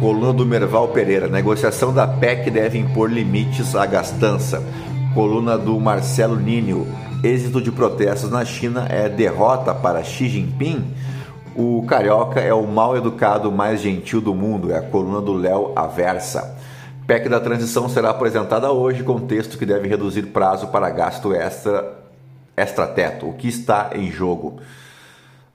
Coluna 0.00 0.32
do 0.32 0.44
Merval 0.44 0.88
Pereira, 0.88 1.28
negociação 1.28 1.94
da 1.94 2.06
PEC 2.06 2.50
deve 2.50 2.76
impor 2.76 3.08
limites 3.08 3.76
à 3.76 3.86
gastança. 3.86 4.64
Coluna 5.14 5.56
do 5.56 5.78
Marcelo 5.78 6.34
Nínio, 6.36 6.88
êxito 7.22 7.62
de 7.62 7.70
protestos 7.70 8.30
na 8.30 8.44
China 8.44 8.86
é 8.88 9.08
derrota 9.08 9.72
para 9.72 10.02
Xi 10.02 10.28
Jinping. 10.28 10.84
O 11.54 11.84
carioca 11.86 12.40
é 12.40 12.52
o 12.52 12.66
mal 12.66 12.96
educado 12.96 13.50
mais 13.52 13.80
gentil 13.80 14.20
do 14.20 14.34
mundo, 14.34 14.72
é 14.72 14.78
a 14.78 14.82
coluna 14.82 15.20
do 15.20 15.32
Léo 15.32 15.72
Aversa. 15.76 16.56
PEC 17.06 17.28
da 17.28 17.38
transição 17.38 17.88
será 17.88 18.10
apresentada 18.10 18.72
hoje 18.72 19.04
com 19.04 19.20
texto 19.20 19.56
que 19.56 19.64
deve 19.64 19.86
reduzir 19.86 20.22
prazo 20.24 20.66
para 20.66 20.90
gasto 20.90 21.32
extra 21.32 22.07
extrateto, 22.60 23.28
o 23.28 23.32
que 23.32 23.48
está 23.48 23.90
em 23.94 24.10
jogo. 24.10 24.60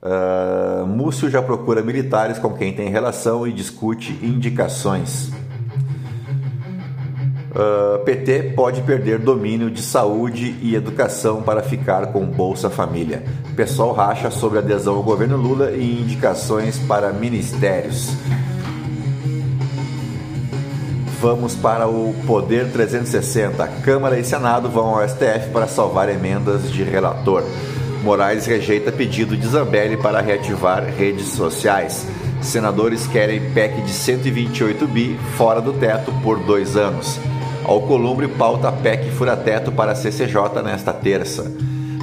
Uh, 0.02 0.86
Múcio 0.86 1.30
já 1.30 1.40
procura 1.40 1.82
militares 1.82 2.38
com 2.38 2.52
quem 2.52 2.74
tem 2.74 2.90
relação 2.90 3.46
e 3.46 3.52
discute 3.52 4.12
indicações. 4.22 5.30
Uh, 7.54 8.04
PT 8.04 8.54
pode 8.56 8.82
perder 8.82 9.20
domínio 9.20 9.70
de 9.70 9.80
saúde 9.80 10.56
e 10.60 10.74
educação 10.74 11.40
para 11.40 11.62
ficar 11.62 12.08
com 12.08 12.26
Bolsa 12.26 12.68
Família. 12.68 13.22
Pessoal 13.54 13.92
racha 13.92 14.30
sobre 14.30 14.58
adesão 14.58 14.96
ao 14.96 15.02
governo 15.02 15.36
Lula 15.36 15.70
e 15.70 16.02
indicações 16.02 16.78
para 16.80 17.12
ministérios. 17.12 18.12
Vamos 21.24 21.54
para 21.56 21.88
o 21.88 22.14
Poder 22.26 22.70
360. 22.70 23.66
Câmara 23.82 24.18
e 24.18 24.22
Senado 24.22 24.68
vão 24.68 24.88
ao 24.88 25.08
STF 25.08 25.48
para 25.54 25.66
salvar 25.66 26.10
emendas 26.10 26.70
de 26.70 26.82
relator. 26.82 27.42
Moraes 28.02 28.44
rejeita 28.44 28.92
pedido 28.92 29.34
de 29.34 29.46
Zambelli 29.46 29.96
para 29.96 30.20
reativar 30.20 30.84
redes 30.84 31.28
sociais. 31.28 32.06
Senadores 32.42 33.06
querem 33.06 33.40
PEC 33.54 33.80
de 33.80 33.90
128 33.90 34.86
bi 34.86 35.18
fora 35.38 35.62
do 35.62 35.72
teto 35.72 36.12
por 36.22 36.40
dois 36.40 36.76
anos. 36.76 37.18
Alcolumbre 37.64 38.28
pauta 38.28 38.70
PEC 38.70 39.10
fura-teto 39.12 39.72
para 39.72 39.94
CCJ 39.94 40.62
nesta 40.62 40.92
terça. 40.92 41.50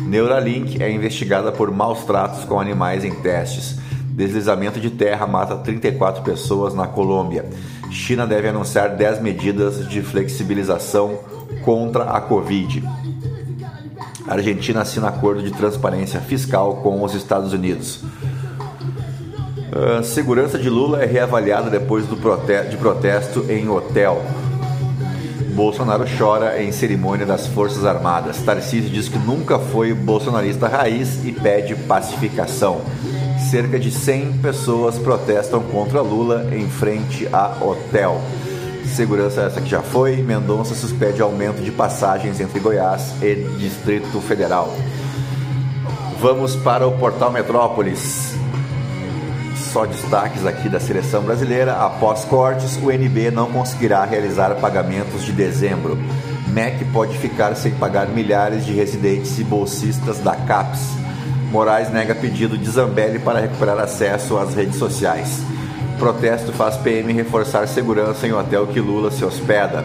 Neuralink 0.03 0.81
é 0.81 0.91
investigada 0.91 1.51
por 1.51 1.69
maus 1.69 2.03
tratos 2.05 2.43
com 2.43 2.59
animais 2.59 3.05
em 3.05 3.11
testes. 3.11 3.77
Deslizamento 4.09 4.79
de 4.79 4.89
terra 4.89 5.27
mata 5.27 5.55
34 5.57 6.23
pessoas 6.23 6.73
na 6.73 6.87
Colômbia. 6.87 7.45
China 7.91 8.25
deve 8.25 8.47
anunciar 8.47 8.95
10 8.95 9.21
medidas 9.21 9.87
de 9.87 10.01
flexibilização 10.01 11.19
contra 11.63 12.05
a 12.05 12.21
Covid. 12.21 12.81
A 14.27 14.33
Argentina 14.33 14.81
assina 14.81 15.09
acordo 15.09 15.43
de 15.43 15.51
transparência 15.51 16.21
fiscal 16.21 16.77
com 16.77 17.03
os 17.03 17.13
Estados 17.13 17.51
Unidos. 17.51 18.01
Uh, 19.71 20.03
segurança 20.03 20.57
de 20.57 20.69
Lula 20.69 21.03
é 21.03 21.05
reavaliada 21.05 21.69
depois 21.69 22.05
do 22.05 22.15
prote 22.15 22.69
de 22.69 22.77
protesto 22.77 23.45
em 23.49 23.67
hotel. 23.69 24.21
Bolsonaro 25.53 26.05
chora 26.17 26.63
em 26.63 26.71
cerimônia 26.71 27.25
das 27.25 27.45
Forças 27.47 27.85
Armadas. 27.85 28.41
Tarcísio 28.41 28.89
diz 28.89 29.09
que 29.09 29.19
nunca 29.19 29.59
foi 29.59 29.93
bolsonarista 29.93 30.67
raiz 30.67 31.25
e 31.25 31.33
pede 31.33 31.75
pacificação. 31.75 32.81
Cerca 33.51 33.77
de 33.77 33.91
100 33.91 34.37
pessoas 34.37 34.97
protestam 34.97 35.61
contra 35.61 35.99
Lula 35.99 36.47
em 36.55 36.69
frente 36.69 37.27
a 37.33 37.57
hotel. 37.61 38.21
Segurança 38.95 39.41
essa 39.41 39.59
que 39.59 39.69
já 39.69 39.81
foi. 39.81 40.23
Mendonça 40.23 40.73
suspende 40.73 41.21
aumento 41.21 41.61
de 41.61 41.69
passagens 41.69 42.39
entre 42.39 42.61
Goiás 42.61 43.13
e 43.21 43.35
Distrito 43.57 44.21
Federal. 44.21 44.73
Vamos 46.21 46.55
para 46.55 46.87
o 46.87 46.97
portal 46.97 47.29
Metrópolis. 47.29 48.33
Só 49.73 49.85
destaques 49.85 50.45
aqui 50.45 50.69
da 50.69 50.79
seleção 50.79 51.21
brasileira. 51.21 51.73
Após 51.73 52.23
cortes, 52.23 52.77
o 52.81 52.89
NB 52.89 53.31
não 53.31 53.51
conseguirá 53.51 54.05
realizar 54.05 54.55
pagamentos 54.61 55.25
de 55.25 55.33
dezembro. 55.33 55.97
MEC 56.47 56.85
pode 56.85 57.17
ficar 57.17 57.53
sem 57.55 57.73
pagar 57.73 58.07
milhares 58.07 58.65
de 58.65 58.71
residentes 58.71 59.37
e 59.39 59.43
bolsistas 59.43 60.19
da 60.19 60.37
CAPES. 60.37 61.10
Moraes 61.51 61.91
nega 61.91 62.15
pedido 62.15 62.57
de 62.57 62.69
Zambelli 62.69 63.19
para 63.19 63.41
recuperar 63.41 63.77
acesso 63.77 64.37
às 64.37 64.55
redes 64.55 64.77
sociais. 64.77 65.41
Protesto 65.99 66.53
faz 66.53 66.77
PM 66.77 67.11
reforçar 67.11 67.67
segurança 67.67 68.25
em 68.25 68.31
hotel 68.31 68.67
que 68.67 68.79
Lula 68.79 69.11
se 69.11 69.25
hospeda. 69.25 69.83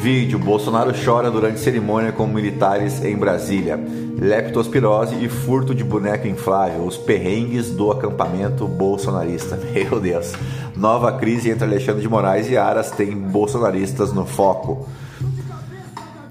Vídeo: 0.00 0.38
Bolsonaro 0.38 0.92
chora 1.04 1.30
durante 1.30 1.60
cerimônia 1.60 2.12
com 2.12 2.26
militares 2.26 3.04
em 3.04 3.14
Brasília. 3.14 3.78
Leptospirose 4.18 5.22
e 5.22 5.28
furto 5.28 5.74
de 5.74 5.84
boneco 5.84 6.26
inflável. 6.26 6.86
Os 6.86 6.96
perrengues 6.96 7.70
do 7.70 7.92
acampamento 7.92 8.66
bolsonarista. 8.66 9.56
Meu 9.74 10.00
Deus. 10.00 10.32
Nova 10.74 11.12
crise 11.12 11.50
entre 11.50 11.64
Alexandre 11.64 12.00
de 12.00 12.08
Moraes 12.08 12.48
e 12.48 12.56
Aras 12.56 12.90
tem 12.90 13.14
bolsonaristas 13.14 14.14
no 14.14 14.24
foco. 14.24 14.88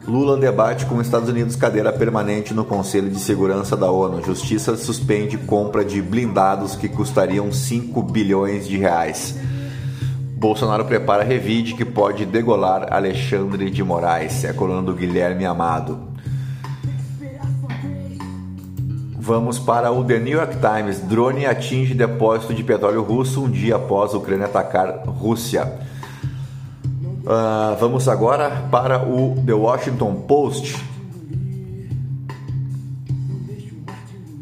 Lula 0.09 0.35
debate 0.35 0.87
com 0.87 0.99
Estados 0.99 1.29
Unidos 1.29 1.55
cadeira 1.55 1.93
permanente 1.93 2.51
no 2.51 2.65
Conselho 2.65 3.11
de 3.11 3.19
Segurança 3.19 3.77
da 3.77 3.91
ONU. 3.91 4.25
Justiça 4.25 4.75
suspende 4.75 5.37
compra 5.37 5.85
de 5.85 6.01
blindados 6.01 6.75
que 6.75 6.89
custariam 6.89 7.51
5 7.51 8.01
bilhões 8.01 8.67
de 8.67 8.75
reais. 8.75 9.37
Bolsonaro 10.35 10.83
prepara 10.85 11.23
revide 11.23 11.75
que 11.75 11.85
pode 11.85 12.25
degolar 12.25 12.91
Alexandre 12.91 13.69
de 13.69 13.83
Moraes. 13.83 14.43
É 14.43 14.49
a 14.49 14.53
coluna 14.53 14.81
do 14.81 14.95
Guilherme 14.95 15.45
Amado. 15.45 15.99
Vamos 19.15 19.59
para 19.59 19.91
o 19.91 20.03
The 20.03 20.17
New 20.17 20.39
York 20.39 20.55
Times. 20.57 21.01
Drone 21.01 21.45
atinge 21.45 21.93
depósito 21.93 22.55
de 22.55 22.63
petróleo 22.63 23.03
russo 23.03 23.43
um 23.43 23.49
dia 23.49 23.75
após 23.75 24.15
a 24.15 24.17
Ucrânia 24.17 24.47
atacar 24.47 25.03
Rússia. 25.05 25.87
Uh, 27.21 27.75
vamos 27.79 28.07
agora 28.07 28.49
para 28.71 29.03
o 29.03 29.35
The 29.45 29.53
Washington 29.53 30.15
Post. 30.15 30.77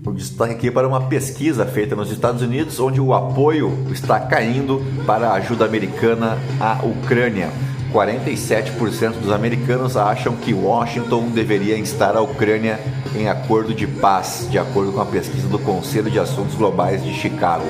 O 0.06 0.12
destaque 0.14 0.54
aqui 0.54 0.72
para 0.72 0.88
uma 0.88 1.02
pesquisa 1.02 1.66
feita 1.66 1.96
nos 1.96 2.12
Estados 2.12 2.42
Unidos, 2.42 2.80
onde 2.80 3.02
o 3.02 3.14
apoio 3.14 3.78
está 3.92 4.20
caindo 4.20 4.82
para 5.06 5.30
a 5.30 5.34
ajuda 5.34 5.66
americana 5.66 6.38
à 6.60 6.80
Ucrânia. 6.86 7.50
47% 7.92 9.22
dos 9.22 9.32
americanos 9.32 9.98
acham 9.98 10.36
que 10.36 10.54
Washington 10.54 11.30
deveria 11.30 11.78
instar 11.78 12.16
a 12.16 12.22
Ucrânia 12.22 12.80
em 13.16 13.28
acordo 13.28 13.74
de 13.74 13.88
paz, 13.88 14.48
de 14.50 14.60
acordo 14.60 14.92
com 14.92 15.02
a 15.02 15.06
pesquisa 15.06 15.48
do 15.48 15.60
Conselho 15.60 16.12
de 16.12 16.20
Assuntos 16.20 16.56
Globais 16.56 17.04
de 17.04 17.14
Chicago. 17.14 17.66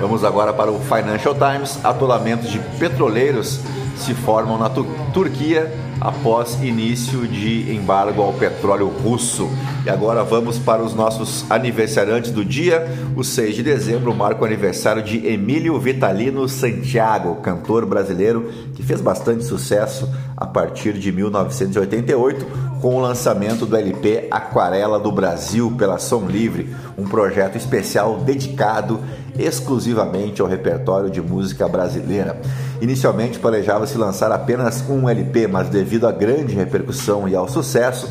Vamos 0.00 0.22
agora 0.22 0.52
para 0.52 0.70
o 0.70 0.78
Financial 0.78 1.34
Times. 1.34 1.84
Atolamentos 1.84 2.50
de 2.50 2.58
petroleiros 2.78 3.60
se 3.98 4.14
formam 4.14 4.58
na 4.58 4.70
Turquia 5.12 5.72
após 6.00 6.54
início 6.62 7.26
de 7.26 7.74
embargo 7.74 8.22
ao 8.22 8.32
petróleo 8.32 8.88
russo. 8.88 9.48
E 9.84 9.90
agora 9.90 10.22
vamos 10.22 10.58
para 10.58 10.82
os 10.82 10.94
nossos 10.94 11.50
aniversariantes 11.50 12.30
do 12.30 12.44
dia. 12.44 12.86
O 13.16 13.24
6 13.24 13.56
de 13.56 13.62
dezembro 13.62 14.14
marca 14.14 14.42
o 14.42 14.44
aniversário 14.44 15.02
de 15.02 15.26
Emílio 15.26 15.78
Vitalino 15.78 16.48
Santiago, 16.48 17.36
cantor 17.36 17.84
brasileiro 17.84 18.50
que 18.74 18.82
fez 18.82 19.00
bastante 19.00 19.44
sucesso 19.44 20.08
a 20.36 20.46
partir 20.46 20.92
de 20.92 21.10
1988 21.10 22.46
com 22.80 22.94
o 22.94 23.00
lançamento 23.00 23.66
do 23.66 23.76
LP 23.76 24.28
Aquarela 24.30 25.00
do 25.00 25.10
Brasil 25.10 25.74
pela 25.76 25.98
Som 25.98 26.26
Livre, 26.26 26.74
um 26.96 27.04
projeto 27.04 27.56
especial 27.56 28.18
dedicado 28.18 29.00
exclusivamente 29.38 30.40
ao 30.42 30.48
repertório 30.48 31.10
de 31.10 31.22
música 31.22 31.68
brasileira. 31.68 32.40
Inicialmente 32.80 33.38
planejava-se 33.38 33.96
lançar 33.96 34.32
apenas 34.32 34.84
um 34.88 35.08
LP, 35.08 35.46
mas 35.46 35.68
devido 35.68 36.06
à 36.06 36.12
grande 36.12 36.54
repercussão 36.54 37.28
e 37.28 37.34
ao 37.34 37.48
sucesso, 37.48 38.08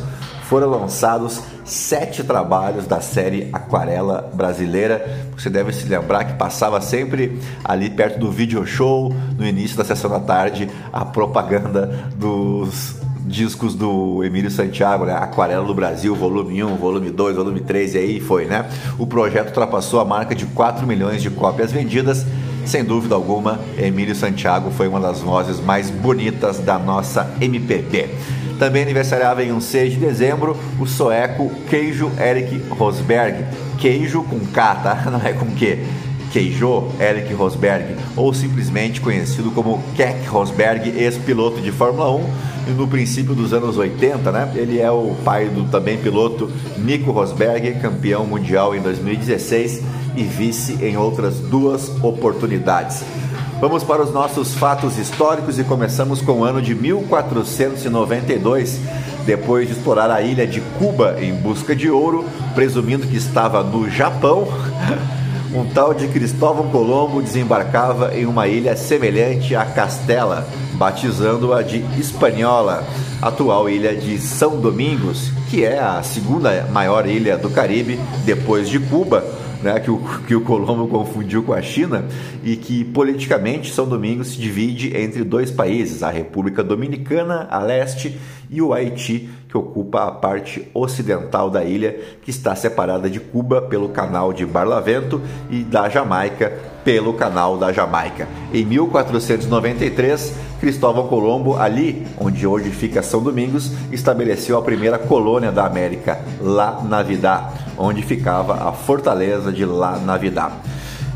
foram 0.48 0.70
lançados 0.70 1.42
sete 1.62 2.24
trabalhos 2.24 2.86
da 2.86 3.02
série 3.02 3.50
Aquarela 3.52 4.30
Brasileira. 4.32 5.28
Você 5.36 5.50
deve 5.50 5.72
se 5.72 5.86
lembrar 5.86 6.24
que 6.24 6.38
passava 6.38 6.80
sempre 6.80 7.38
ali 7.62 7.90
perto 7.90 8.18
do 8.18 8.30
video 8.30 8.66
show, 8.66 9.14
no 9.36 9.46
início 9.46 9.76
da 9.76 9.84
sessão 9.84 10.10
da 10.10 10.20
tarde, 10.20 10.70
a 10.90 11.04
propaganda 11.04 11.86
dos 12.16 12.97
discos 13.28 13.74
do 13.74 14.24
Emílio 14.24 14.50
Santiago, 14.50 15.04
né? 15.04 15.12
Aquarela 15.12 15.64
do 15.64 15.74
Brasil, 15.74 16.14
volume 16.14 16.64
1, 16.64 16.76
volume 16.76 17.10
2, 17.10 17.36
volume 17.36 17.60
3 17.60 17.94
e 17.94 17.98
aí 17.98 18.20
foi, 18.20 18.46
né? 18.46 18.68
O 18.98 19.06
projeto 19.06 19.48
ultrapassou 19.48 20.00
a 20.00 20.04
marca 20.04 20.34
de 20.34 20.46
4 20.46 20.86
milhões 20.86 21.22
de 21.22 21.30
cópias 21.30 21.70
vendidas 21.70 22.26
sem 22.68 22.84
dúvida 22.84 23.14
alguma, 23.14 23.58
Emílio 23.78 24.14
Santiago 24.14 24.70
foi 24.70 24.86
uma 24.88 25.00
das 25.00 25.20
vozes 25.20 25.58
mais 25.58 25.88
bonitas 25.88 26.58
da 26.58 26.78
nossa 26.78 27.34
MPB. 27.40 28.10
Também 28.58 28.82
aniversariava 28.82 29.42
em 29.42 29.52
um 29.52 29.60
6 29.60 29.94
de 29.94 29.98
dezembro 29.98 30.54
o 30.78 30.84
sueco 30.84 31.50
Queijo 31.70 32.10
Eric 32.20 32.58
Rosberg. 32.68 33.46
Queijo 33.78 34.22
com 34.22 34.40
K, 34.40 34.74
tá? 34.74 34.94
Não 35.10 35.22
é 35.22 35.32
com 35.32 35.46
Q. 35.46 35.78
Queijo 36.30 36.88
Eric 37.00 37.32
Rosberg, 37.32 37.96
ou 38.14 38.34
simplesmente 38.34 39.00
conhecido 39.00 39.50
como 39.50 39.82
Keck 39.96 40.28
Rosberg, 40.28 40.90
ex-piloto 40.90 41.62
de 41.62 41.72
Fórmula 41.72 42.10
1 42.10 42.57
no 42.72 42.86
princípio 42.86 43.34
dos 43.34 43.52
anos 43.52 43.76
80, 43.76 44.32
né? 44.32 44.52
Ele 44.54 44.80
é 44.80 44.90
o 44.90 45.14
pai 45.24 45.48
do 45.48 45.64
também 45.64 45.98
piloto 45.98 46.50
Nico 46.76 47.10
Rosberg, 47.10 47.72
campeão 47.80 48.24
mundial 48.24 48.74
em 48.74 48.80
2016 48.80 49.82
e 50.16 50.24
vice 50.24 50.78
em 50.82 50.96
outras 50.96 51.40
duas 51.40 51.88
oportunidades. 52.02 53.04
Vamos 53.60 53.82
para 53.82 54.02
os 54.02 54.12
nossos 54.12 54.54
fatos 54.54 54.98
históricos 54.98 55.58
e 55.58 55.64
começamos 55.64 56.20
com 56.20 56.40
o 56.40 56.44
ano 56.44 56.62
de 56.62 56.76
1492. 56.76 58.78
Depois 59.26 59.66
de 59.66 59.74
explorar 59.74 60.10
a 60.10 60.22
ilha 60.22 60.46
de 60.46 60.60
Cuba 60.78 61.16
em 61.20 61.34
busca 61.34 61.74
de 61.74 61.90
ouro, 61.90 62.24
presumindo 62.54 63.04
que 63.06 63.16
estava 63.16 63.64
no 63.64 63.90
Japão, 63.90 64.46
um 65.54 65.64
tal 65.64 65.94
de 65.94 66.08
Cristóvão 66.08 66.68
Colombo 66.70 67.22
desembarcava 67.22 68.14
em 68.16 68.26
uma 68.26 68.46
ilha 68.46 68.76
semelhante 68.76 69.54
a 69.56 69.64
Castela, 69.64 70.46
batizando-a 70.74 71.62
de 71.62 71.78
Hispaniola, 71.98 72.86
atual 73.22 73.68
ilha 73.68 73.94
de 73.96 74.18
São 74.18 74.60
Domingos, 74.60 75.32
que 75.50 75.64
é 75.64 75.78
a 75.78 76.02
segunda 76.02 76.66
maior 76.70 77.06
ilha 77.06 77.38
do 77.38 77.50
Caribe 77.50 77.98
depois 78.24 78.68
de 78.68 78.78
Cuba 78.78 79.24
né, 79.62 79.78
que, 79.80 79.90
o, 79.90 79.98
que 80.26 80.34
o 80.34 80.40
Colombo 80.40 80.86
confundiu 80.88 81.42
com 81.42 81.52
a 81.52 81.62
China, 81.62 82.04
e 82.42 82.56
que 82.56 82.84
politicamente 82.84 83.72
São 83.72 83.88
Domingos 83.88 84.28
se 84.28 84.38
divide 84.38 84.96
entre 84.96 85.24
dois 85.24 85.50
países, 85.50 86.02
a 86.02 86.10
República 86.10 86.62
Dominicana 86.62 87.46
a 87.50 87.58
leste 87.58 88.18
e 88.50 88.62
o 88.62 88.72
Haiti, 88.72 89.28
que 89.48 89.56
ocupa 89.56 90.04
a 90.04 90.10
parte 90.10 90.68
ocidental 90.74 91.50
da 91.50 91.64
ilha, 91.64 91.98
que 92.22 92.30
está 92.30 92.54
separada 92.54 93.08
de 93.08 93.20
Cuba 93.20 93.62
pelo 93.62 93.88
canal 93.88 94.32
de 94.32 94.44
Barlavento 94.44 95.20
e 95.50 95.62
da 95.62 95.88
Jamaica 95.88 96.52
pelo 96.84 97.12
canal 97.12 97.58
da 97.58 97.72
Jamaica. 97.72 98.26
Em 98.52 98.64
1493, 98.64 100.34
Cristóvão 100.60 101.06
Colombo, 101.08 101.56
ali 101.56 102.06
onde 102.18 102.46
hoje 102.46 102.70
fica 102.70 103.02
São 103.02 103.22
Domingos, 103.22 103.72
estabeleceu 103.92 104.56
a 104.56 104.62
primeira 104.62 104.98
colônia 104.98 105.52
da 105.52 105.66
América, 105.66 106.20
La 106.40 106.82
Navidad, 106.82 107.52
onde 107.78 108.02
ficava 108.02 108.68
a 108.68 108.72
fortaleza 108.72 109.52
de 109.52 109.64
La 109.64 109.98
Navidad. 109.98 110.52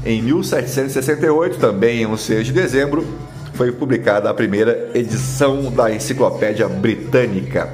Em 0.05 0.23
1768, 0.23 1.59
também 1.59 2.03
em 2.03 2.07
um 2.07 2.17
6 2.17 2.47
de 2.47 2.53
dezembro, 2.53 3.07
foi 3.55 3.71
publicada 3.73 4.31
a 4.31 4.35
primeira 4.35 4.91
edição 4.95 5.71
da 5.71 5.95
Enciclopédia 5.95 6.69
Britânica 6.69 7.73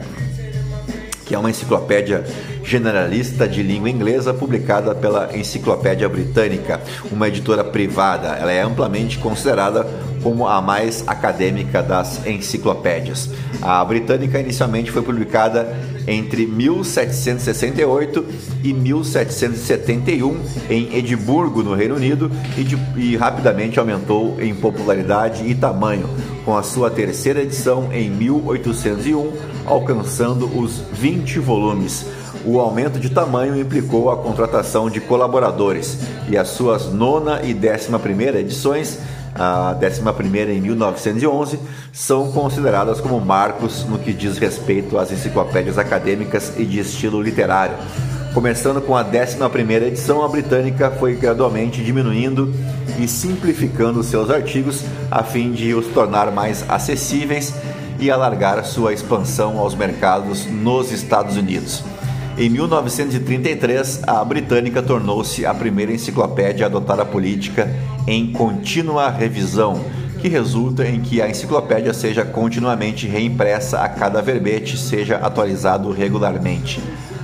que 1.29 1.35
é 1.35 1.39
uma 1.39 1.51
enciclopédia 1.51 2.25
generalista 2.65 3.47
de 3.47 3.63
língua 3.63 3.91
inglesa 3.91 4.33
publicada 4.33 4.95
pela 4.95 5.37
Enciclopédia 5.37 6.09
Britânica, 6.09 6.81
uma 7.13 7.29
editora 7.29 7.63
privada. 7.63 8.29
Ela 8.29 8.51
é 8.51 8.63
amplamente 8.63 9.19
considerada 9.19 9.87
como 10.23 10.49
a 10.49 10.63
mais 10.63 11.05
acadêmica 11.07 11.83
das 11.83 12.27
enciclopédias. 12.27 13.29
A 13.61 13.85
britânica 13.85 14.41
inicialmente 14.41 14.91
foi 14.91 15.03
publicada 15.03 15.77
entre 16.09 16.47
1768 16.47 18.25
e 18.65 18.73
1771 18.73 20.37
em 20.71 20.97
Edimburgo, 20.97 21.63
no 21.63 21.75
Reino 21.75 21.97
Unido, 21.97 22.31
e, 22.57 22.65
de, 22.65 22.79
e 22.97 23.17
rapidamente 23.17 23.79
aumentou 23.79 24.41
em 24.41 24.55
popularidade 24.55 25.47
e 25.47 25.55
tamanho, 25.55 26.09
com 26.45 26.57
a 26.57 26.63
sua 26.63 26.91
terceira 26.91 27.43
edição 27.43 27.93
em 27.93 28.11
1801, 28.11 29.33
alcançando 29.67 30.47
os 30.59 30.83
20 30.93 31.39
volumes. 31.39 32.07
O 32.45 32.59
aumento 32.61 32.99
de 32.99 33.11
tamanho 33.11 33.61
implicou 33.61 34.11
a 34.11 34.17
contratação 34.17 34.89
de 34.89 35.01
colaboradores 35.01 35.99
e 36.31 36.39
as 36.39 36.49
suas 36.49 36.91
nona 36.91 37.43
e 37.43 37.53
décima 37.53 37.99
primeira 37.99 38.41
edições 38.41 38.99
a 39.39 39.75
11 39.75 40.53
em 40.53 40.61
1911, 40.61 41.59
são 41.93 42.33
consideradas 42.33 43.01
como 43.01 43.21
marcos 43.21 43.85
no 43.85 43.99
que 43.99 44.13
diz 44.13 44.39
respeito 44.39 44.99
às 44.99 45.13
enciclopédias 45.13 45.79
acadêmicas 45.79 46.53
e 46.57 46.65
de 46.65 46.81
estilo 46.81 47.23
literário. 47.23 47.77
Começando 48.35 48.81
com 48.81 48.97
a 48.97 49.03
11 49.03 49.87
edição, 49.87 50.23
a 50.23 50.29
britânica 50.29 50.91
foi 50.91 51.15
gradualmente 51.15 51.83
diminuindo 51.83 52.53
e 52.99 53.09
simplificando 53.09 54.03
seus 54.03 54.31
artigos 54.31 54.85
a 55.11 55.23
fim 55.23 55.53
de 55.53 55.75
os 55.75 55.87
tornar 55.87 56.31
mais 56.31 56.65
acessíveis 56.69 57.55
e 57.99 58.11
alargar 58.11 58.65
sua 58.65 58.93
expansão 58.93 59.59
aos 59.59 59.75
mercados 59.75 60.47
nos 60.47 60.93
Estados 60.93 61.37
Unidos. 61.37 61.83
Em 62.41 62.49
1933, 62.49 64.05
a 64.07 64.25
britânica 64.25 64.81
tornou-se 64.81 65.45
a 65.45 65.53
primeira 65.53 65.93
enciclopédia 65.93 66.67
a 66.67 66.69
adotar 66.69 67.01
a 67.01 67.05
política 67.05 67.69
em 68.07 68.31
contínua 68.31 69.11
revisão, 69.11 69.85
que 70.21 70.29
resulta 70.29 70.87
em 70.87 71.01
que 71.01 71.21
a 71.21 71.29
enciclopédia 71.29 71.93
seja 71.93 72.25
continuamente 72.25 73.09
reimpressa 73.09 73.81
a 73.81 73.89
cada 73.89 74.23
verbete 74.23 74.79
seja 74.79 75.17
atualizado 75.17 75.91
regularmente. 75.91 76.81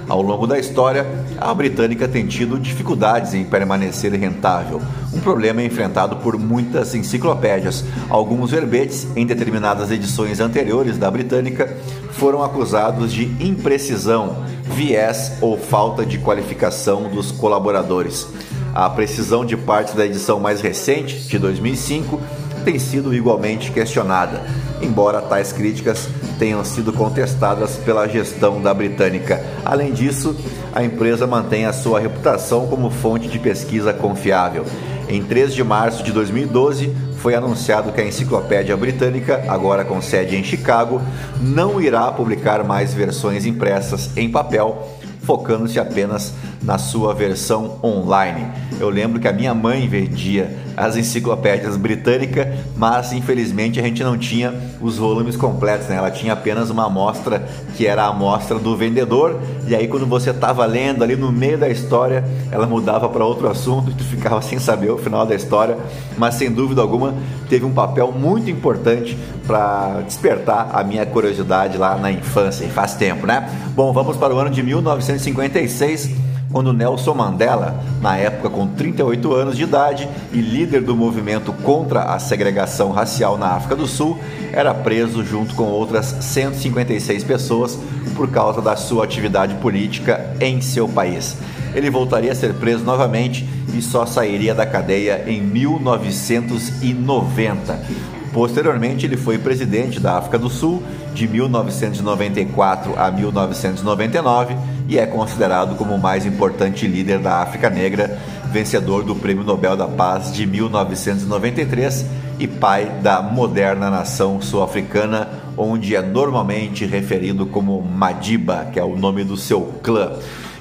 Ao 0.09 0.21
longo 0.21 0.47
da 0.47 0.59
história, 0.59 1.07
a 1.39 1.53
britânica 1.55 2.07
tem 2.07 2.27
tido 2.27 2.59
dificuldades 2.59 3.33
em 3.33 3.45
permanecer 3.45 4.13
rentável, 4.13 4.81
um 5.13 5.21
problema 5.21 5.63
enfrentado 5.63 6.17
por 6.17 6.39
muitas 6.39 6.95
enciclopédias. 6.95 7.85
Alguns 8.11 8.51
verbetes, 8.51 9.07
em 9.17 9.25
determinadas 9.25 9.91
edições 9.91 10.41
anteriores 10.41 10.99
da 10.99 11.11
britânica, 11.11 11.75
foram 12.13 12.43
acusados 12.43 13.13
de 13.13 13.25
imprecisão, 13.45 14.45
viés 14.63 15.33
ou 15.41 15.57
falta 15.59 16.05
de 16.05 16.19
qualificação 16.19 17.05
dos 17.05 17.33
colaboradores. 17.33 18.29
A 18.75 18.91
precisão 18.91 19.45
de 19.45 19.57
partes 19.57 19.95
da 19.95 20.05
edição 20.05 20.39
mais 20.39 20.61
recente, 20.61 21.29
de 21.29 21.39
2005, 21.39 22.21
tem 22.65 22.79
sido 22.79 23.15
igualmente 23.15 23.71
questionada, 23.71 24.43
embora 24.81 25.21
tais 25.21 25.53
críticas 25.53 26.09
tenham 26.39 26.65
sido 26.65 26.93
contestadas 26.93 27.77
pela 27.77 28.09
gestão 28.09 28.61
da 28.61 28.73
britânica. 28.73 29.45
Além 29.65 29.93
disso, 29.93 30.35
a 30.73 30.83
empresa 30.83 31.27
mantém 31.27 31.67
a 31.67 31.73
sua 31.73 32.01
reputação 32.01 32.67
como 32.67 32.91
fonte 32.91 33.29
de 33.29 33.39
pesquisa 33.39 33.93
confiável. 33.93 34.65
Em 35.09 35.23
3 35.23 35.55
de 35.55 35.63
março 35.63 36.03
de 36.03 36.11
2012, 36.13 36.95
foi 37.19 37.35
anunciado 37.35 37.93
que 37.93 38.01
a 38.01 38.07
Enciclopédia 38.07 38.77
Britânica, 38.77 39.45
agora 39.49 39.85
com 39.85 40.01
sede 40.01 40.37
em 40.37 40.43
Chicago, 40.43 41.01
não 41.41 41.81
irá 41.81 42.11
publicar 42.11 42.65
mais 42.65 42.93
versões 42.93 43.47
impressas 43.47 44.11
em 44.17 44.31
papel, 44.31 44.89
focando-se 45.23 45.79
apenas 45.79 46.35
na 46.65 46.79
sua 46.79 47.15
versão 47.15 47.79
online. 47.83 48.47
Eu 48.81 48.89
lembro 48.89 49.21
que 49.21 49.29
a 49.29 49.33
minha 49.33 49.55
mãe 49.55 49.87
vendia 49.87 50.57
as 50.77 50.97
enciclopédias 50.97 51.77
britânicas, 51.77 52.49
mas 52.77 53.13
infelizmente 53.13 53.79
a 53.79 53.83
gente 53.83 54.03
não 54.03 54.19
tinha 54.19 54.53
os 54.81 54.97
volumes 54.97 55.37
completos, 55.37 55.89
né? 55.89 55.97
Ela 55.97 56.11
tinha 56.11 56.33
apenas 56.33 56.71
uma 56.71 56.87
amostra 56.87 57.47
que 57.77 57.87
era 57.87 58.05
a 58.05 58.09
amostra 58.09 58.59
do 58.59 58.77
vendedor, 58.77 59.41
e 59.69 59.75
aí 59.75 59.87
quando 59.87 60.07
você 60.07 60.31
estava 60.31 60.65
lendo 60.67 61.05
ali 61.05 61.15
no 61.15 61.31
meio 61.31 61.59
da 61.59 61.69
história, 61.69 62.25
ela 62.51 62.67
mudava 62.67 63.09
para 63.09 63.25
outro 63.25 63.49
assunto 63.49 63.91
e 63.91 63.95
tu 63.95 64.03
ficava 64.03 64.43
sem 64.43 64.59
saber 64.59 64.91
o 64.91 64.99
final 64.99 65.25
da 65.27 65.35
história, 65.35 65.77
mas 66.17 66.35
sem 66.35 66.51
dúvida 66.51 66.81
alguma 66.81 67.15
teve 67.49 67.65
um 67.65 67.73
papel 67.73 68.11
muito 68.11 68.51
importante 68.51 69.17
para 69.47 70.01
despertar 70.01 70.71
a 70.73 70.83
minha 70.83 71.05
curiosidade 71.07 71.77
lá 71.77 71.97
na 71.97 72.11
infância, 72.11 72.65
e 72.65 72.69
faz 72.69 72.95
tempo, 72.95 73.27
né? 73.27 73.49
Bom, 73.77 73.93
vamos 73.93 74.17
para 74.17 74.35
o 74.35 74.39
ano 74.39 74.51
de 74.51 74.63
1956 74.63 76.34
quando 76.55 76.73
Nelson 76.73 77.13
Mandela, 77.15 77.83
na 78.01 78.17
época 78.17 78.49
com 78.49 78.65
38 78.65 79.35
anos 79.35 79.57
de 79.57 79.65
idade 79.65 80.09
e 80.33 80.41
líder 80.41 80.83
do 80.83 80.95
movimento 80.95 81.53
contra 81.53 82.05
a 82.05 82.19
segregação 82.21 82.93
racial 82.93 83.37
na 83.37 83.49
África 83.49 83.75
do 83.75 83.89
Sul, 83.89 84.17
era 84.53 84.73
preso 84.73 85.25
junto 85.25 85.53
com 85.57 85.65
outras 85.65 86.15
156 86.21 87.25
pessoas 87.25 87.77
por 88.15 88.31
causa 88.31 88.63
da 88.63 88.77
sua 88.77 89.03
atividade 89.03 89.57
política 89.57 90.33
em 90.41 90.61
seu 90.61 90.89
país. 90.89 91.37
Ele 91.75 91.91
voltaria 91.91 92.31
a 92.31 92.37
ser 92.37 92.55
preso 92.55 92.85
novamente 92.85 93.45
e 93.77 93.83
só 93.83 94.07
sairia 94.07 94.55
da 94.55 94.65
cadeia 94.65 95.25
em 95.27 95.43
1990. 95.43 98.14
Posteriormente, 98.35 99.07
ele 99.07 99.17
foi 99.17 99.39
presidente 99.39 100.01
da 100.01 100.19
África 100.19 100.37
do 100.37 100.51
Sul 100.51 100.83
de 101.15 101.29
1994 101.29 102.99
a 102.99 103.09
1999 103.09 104.57
e 104.89 104.99
é 104.99 105.07
considerado 105.07 105.77
como 105.77 105.95
o 105.95 106.03
mais 106.03 106.27
importante 106.27 106.85
líder 106.85 107.21
da 107.21 107.41
África 107.41 107.71
Negra, 107.71 108.19
vencedor 108.51 109.05
do 109.05 109.15
Prêmio 109.15 109.45
Nobel 109.45 109.77
da 109.77 109.87
Paz 109.87 110.33
de 110.33 110.47
1993 110.47 112.07
e 112.41 112.49
pai 112.49 112.91
da 113.01 113.23
moderna 113.23 113.89
nação 113.89 114.43
sul-africana, 114.43 115.29
onde 115.57 115.95
é 115.95 116.03
normalmente 116.03 116.85
referido 116.85 117.47
como 117.47 117.81
Madiba, 117.81 118.67
que 118.73 118.81
é 118.81 118.85
o 118.85 118.97
nome 118.97 119.23
do 119.23 119.37
seu 119.37 119.61
clã. 119.81 120.11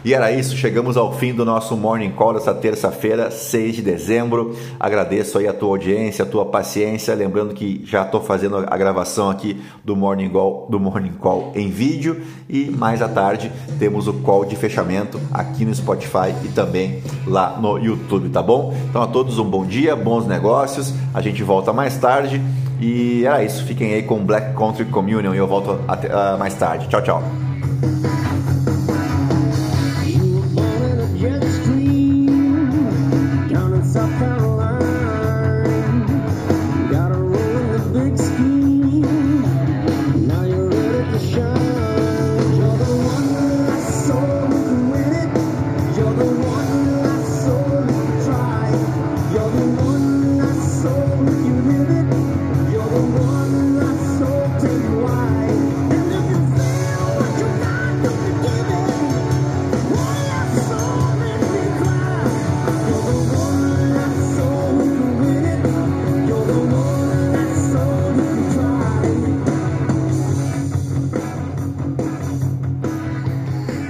E 0.05 0.13
era 0.13 0.31
isso, 0.31 0.57
chegamos 0.57 0.97
ao 0.97 1.13
fim 1.13 1.33
do 1.33 1.45
nosso 1.45 1.77
Morning 1.77 2.11
Call 2.11 2.33
dessa 2.33 2.53
terça-feira, 2.53 3.31
6 3.31 3.75
de 3.77 3.81
dezembro. 3.81 4.55
Agradeço 4.79 5.37
aí 5.37 5.47
a 5.47 5.53
tua 5.53 5.69
audiência, 5.69 6.23
a 6.23 6.27
tua 6.27 6.45
paciência, 6.45 7.15
lembrando 7.15 7.53
que 7.53 7.81
já 7.85 8.03
estou 8.03 8.21
fazendo 8.21 8.57
a 8.57 8.77
gravação 8.77 9.29
aqui 9.29 9.61
do 9.83 9.95
Morning 9.95 10.29
Call, 10.29 10.67
do 10.69 10.77
Morning 10.79 11.13
Call 11.13 11.53
em 11.55 11.69
vídeo 11.69 12.21
e 12.49 12.65
mais 12.65 13.01
à 13.01 13.07
tarde 13.07 13.51
temos 13.79 14.07
o 14.07 14.13
call 14.13 14.43
de 14.43 14.55
fechamento 14.55 15.19
aqui 15.31 15.63
no 15.63 15.73
Spotify 15.73 16.35
e 16.43 16.49
também 16.49 17.01
lá 17.25 17.57
no 17.57 17.77
YouTube, 17.77 18.29
tá 18.29 18.41
bom? 18.41 18.75
Então 18.89 19.01
a 19.01 19.07
todos 19.07 19.39
um 19.39 19.45
bom 19.45 19.65
dia, 19.65 19.95
bons 19.95 20.27
negócios. 20.27 20.93
A 21.13 21.21
gente 21.21 21.43
volta 21.43 21.71
mais 21.71 21.97
tarde. 21.97 22.41
E 22.81 23.25
era 23.25 23.41
isso, 23.41 23.63
fiquem 23.63 23.93
aí 23.93 24.03
com 24.03 24.25
Black 24.25 24.53
Country 24.57 24.83
Communion 24.85 25.33
e 25.33 25.37
eu 25.37 25.47
volto 25.47 25.79
até, 25.87 26.09
uh, 26.09 26.37
mais 26.37 26.53
tarde. 26.55 26.89
Tchau, 26.89 27.01
tchau. 27.01 27.23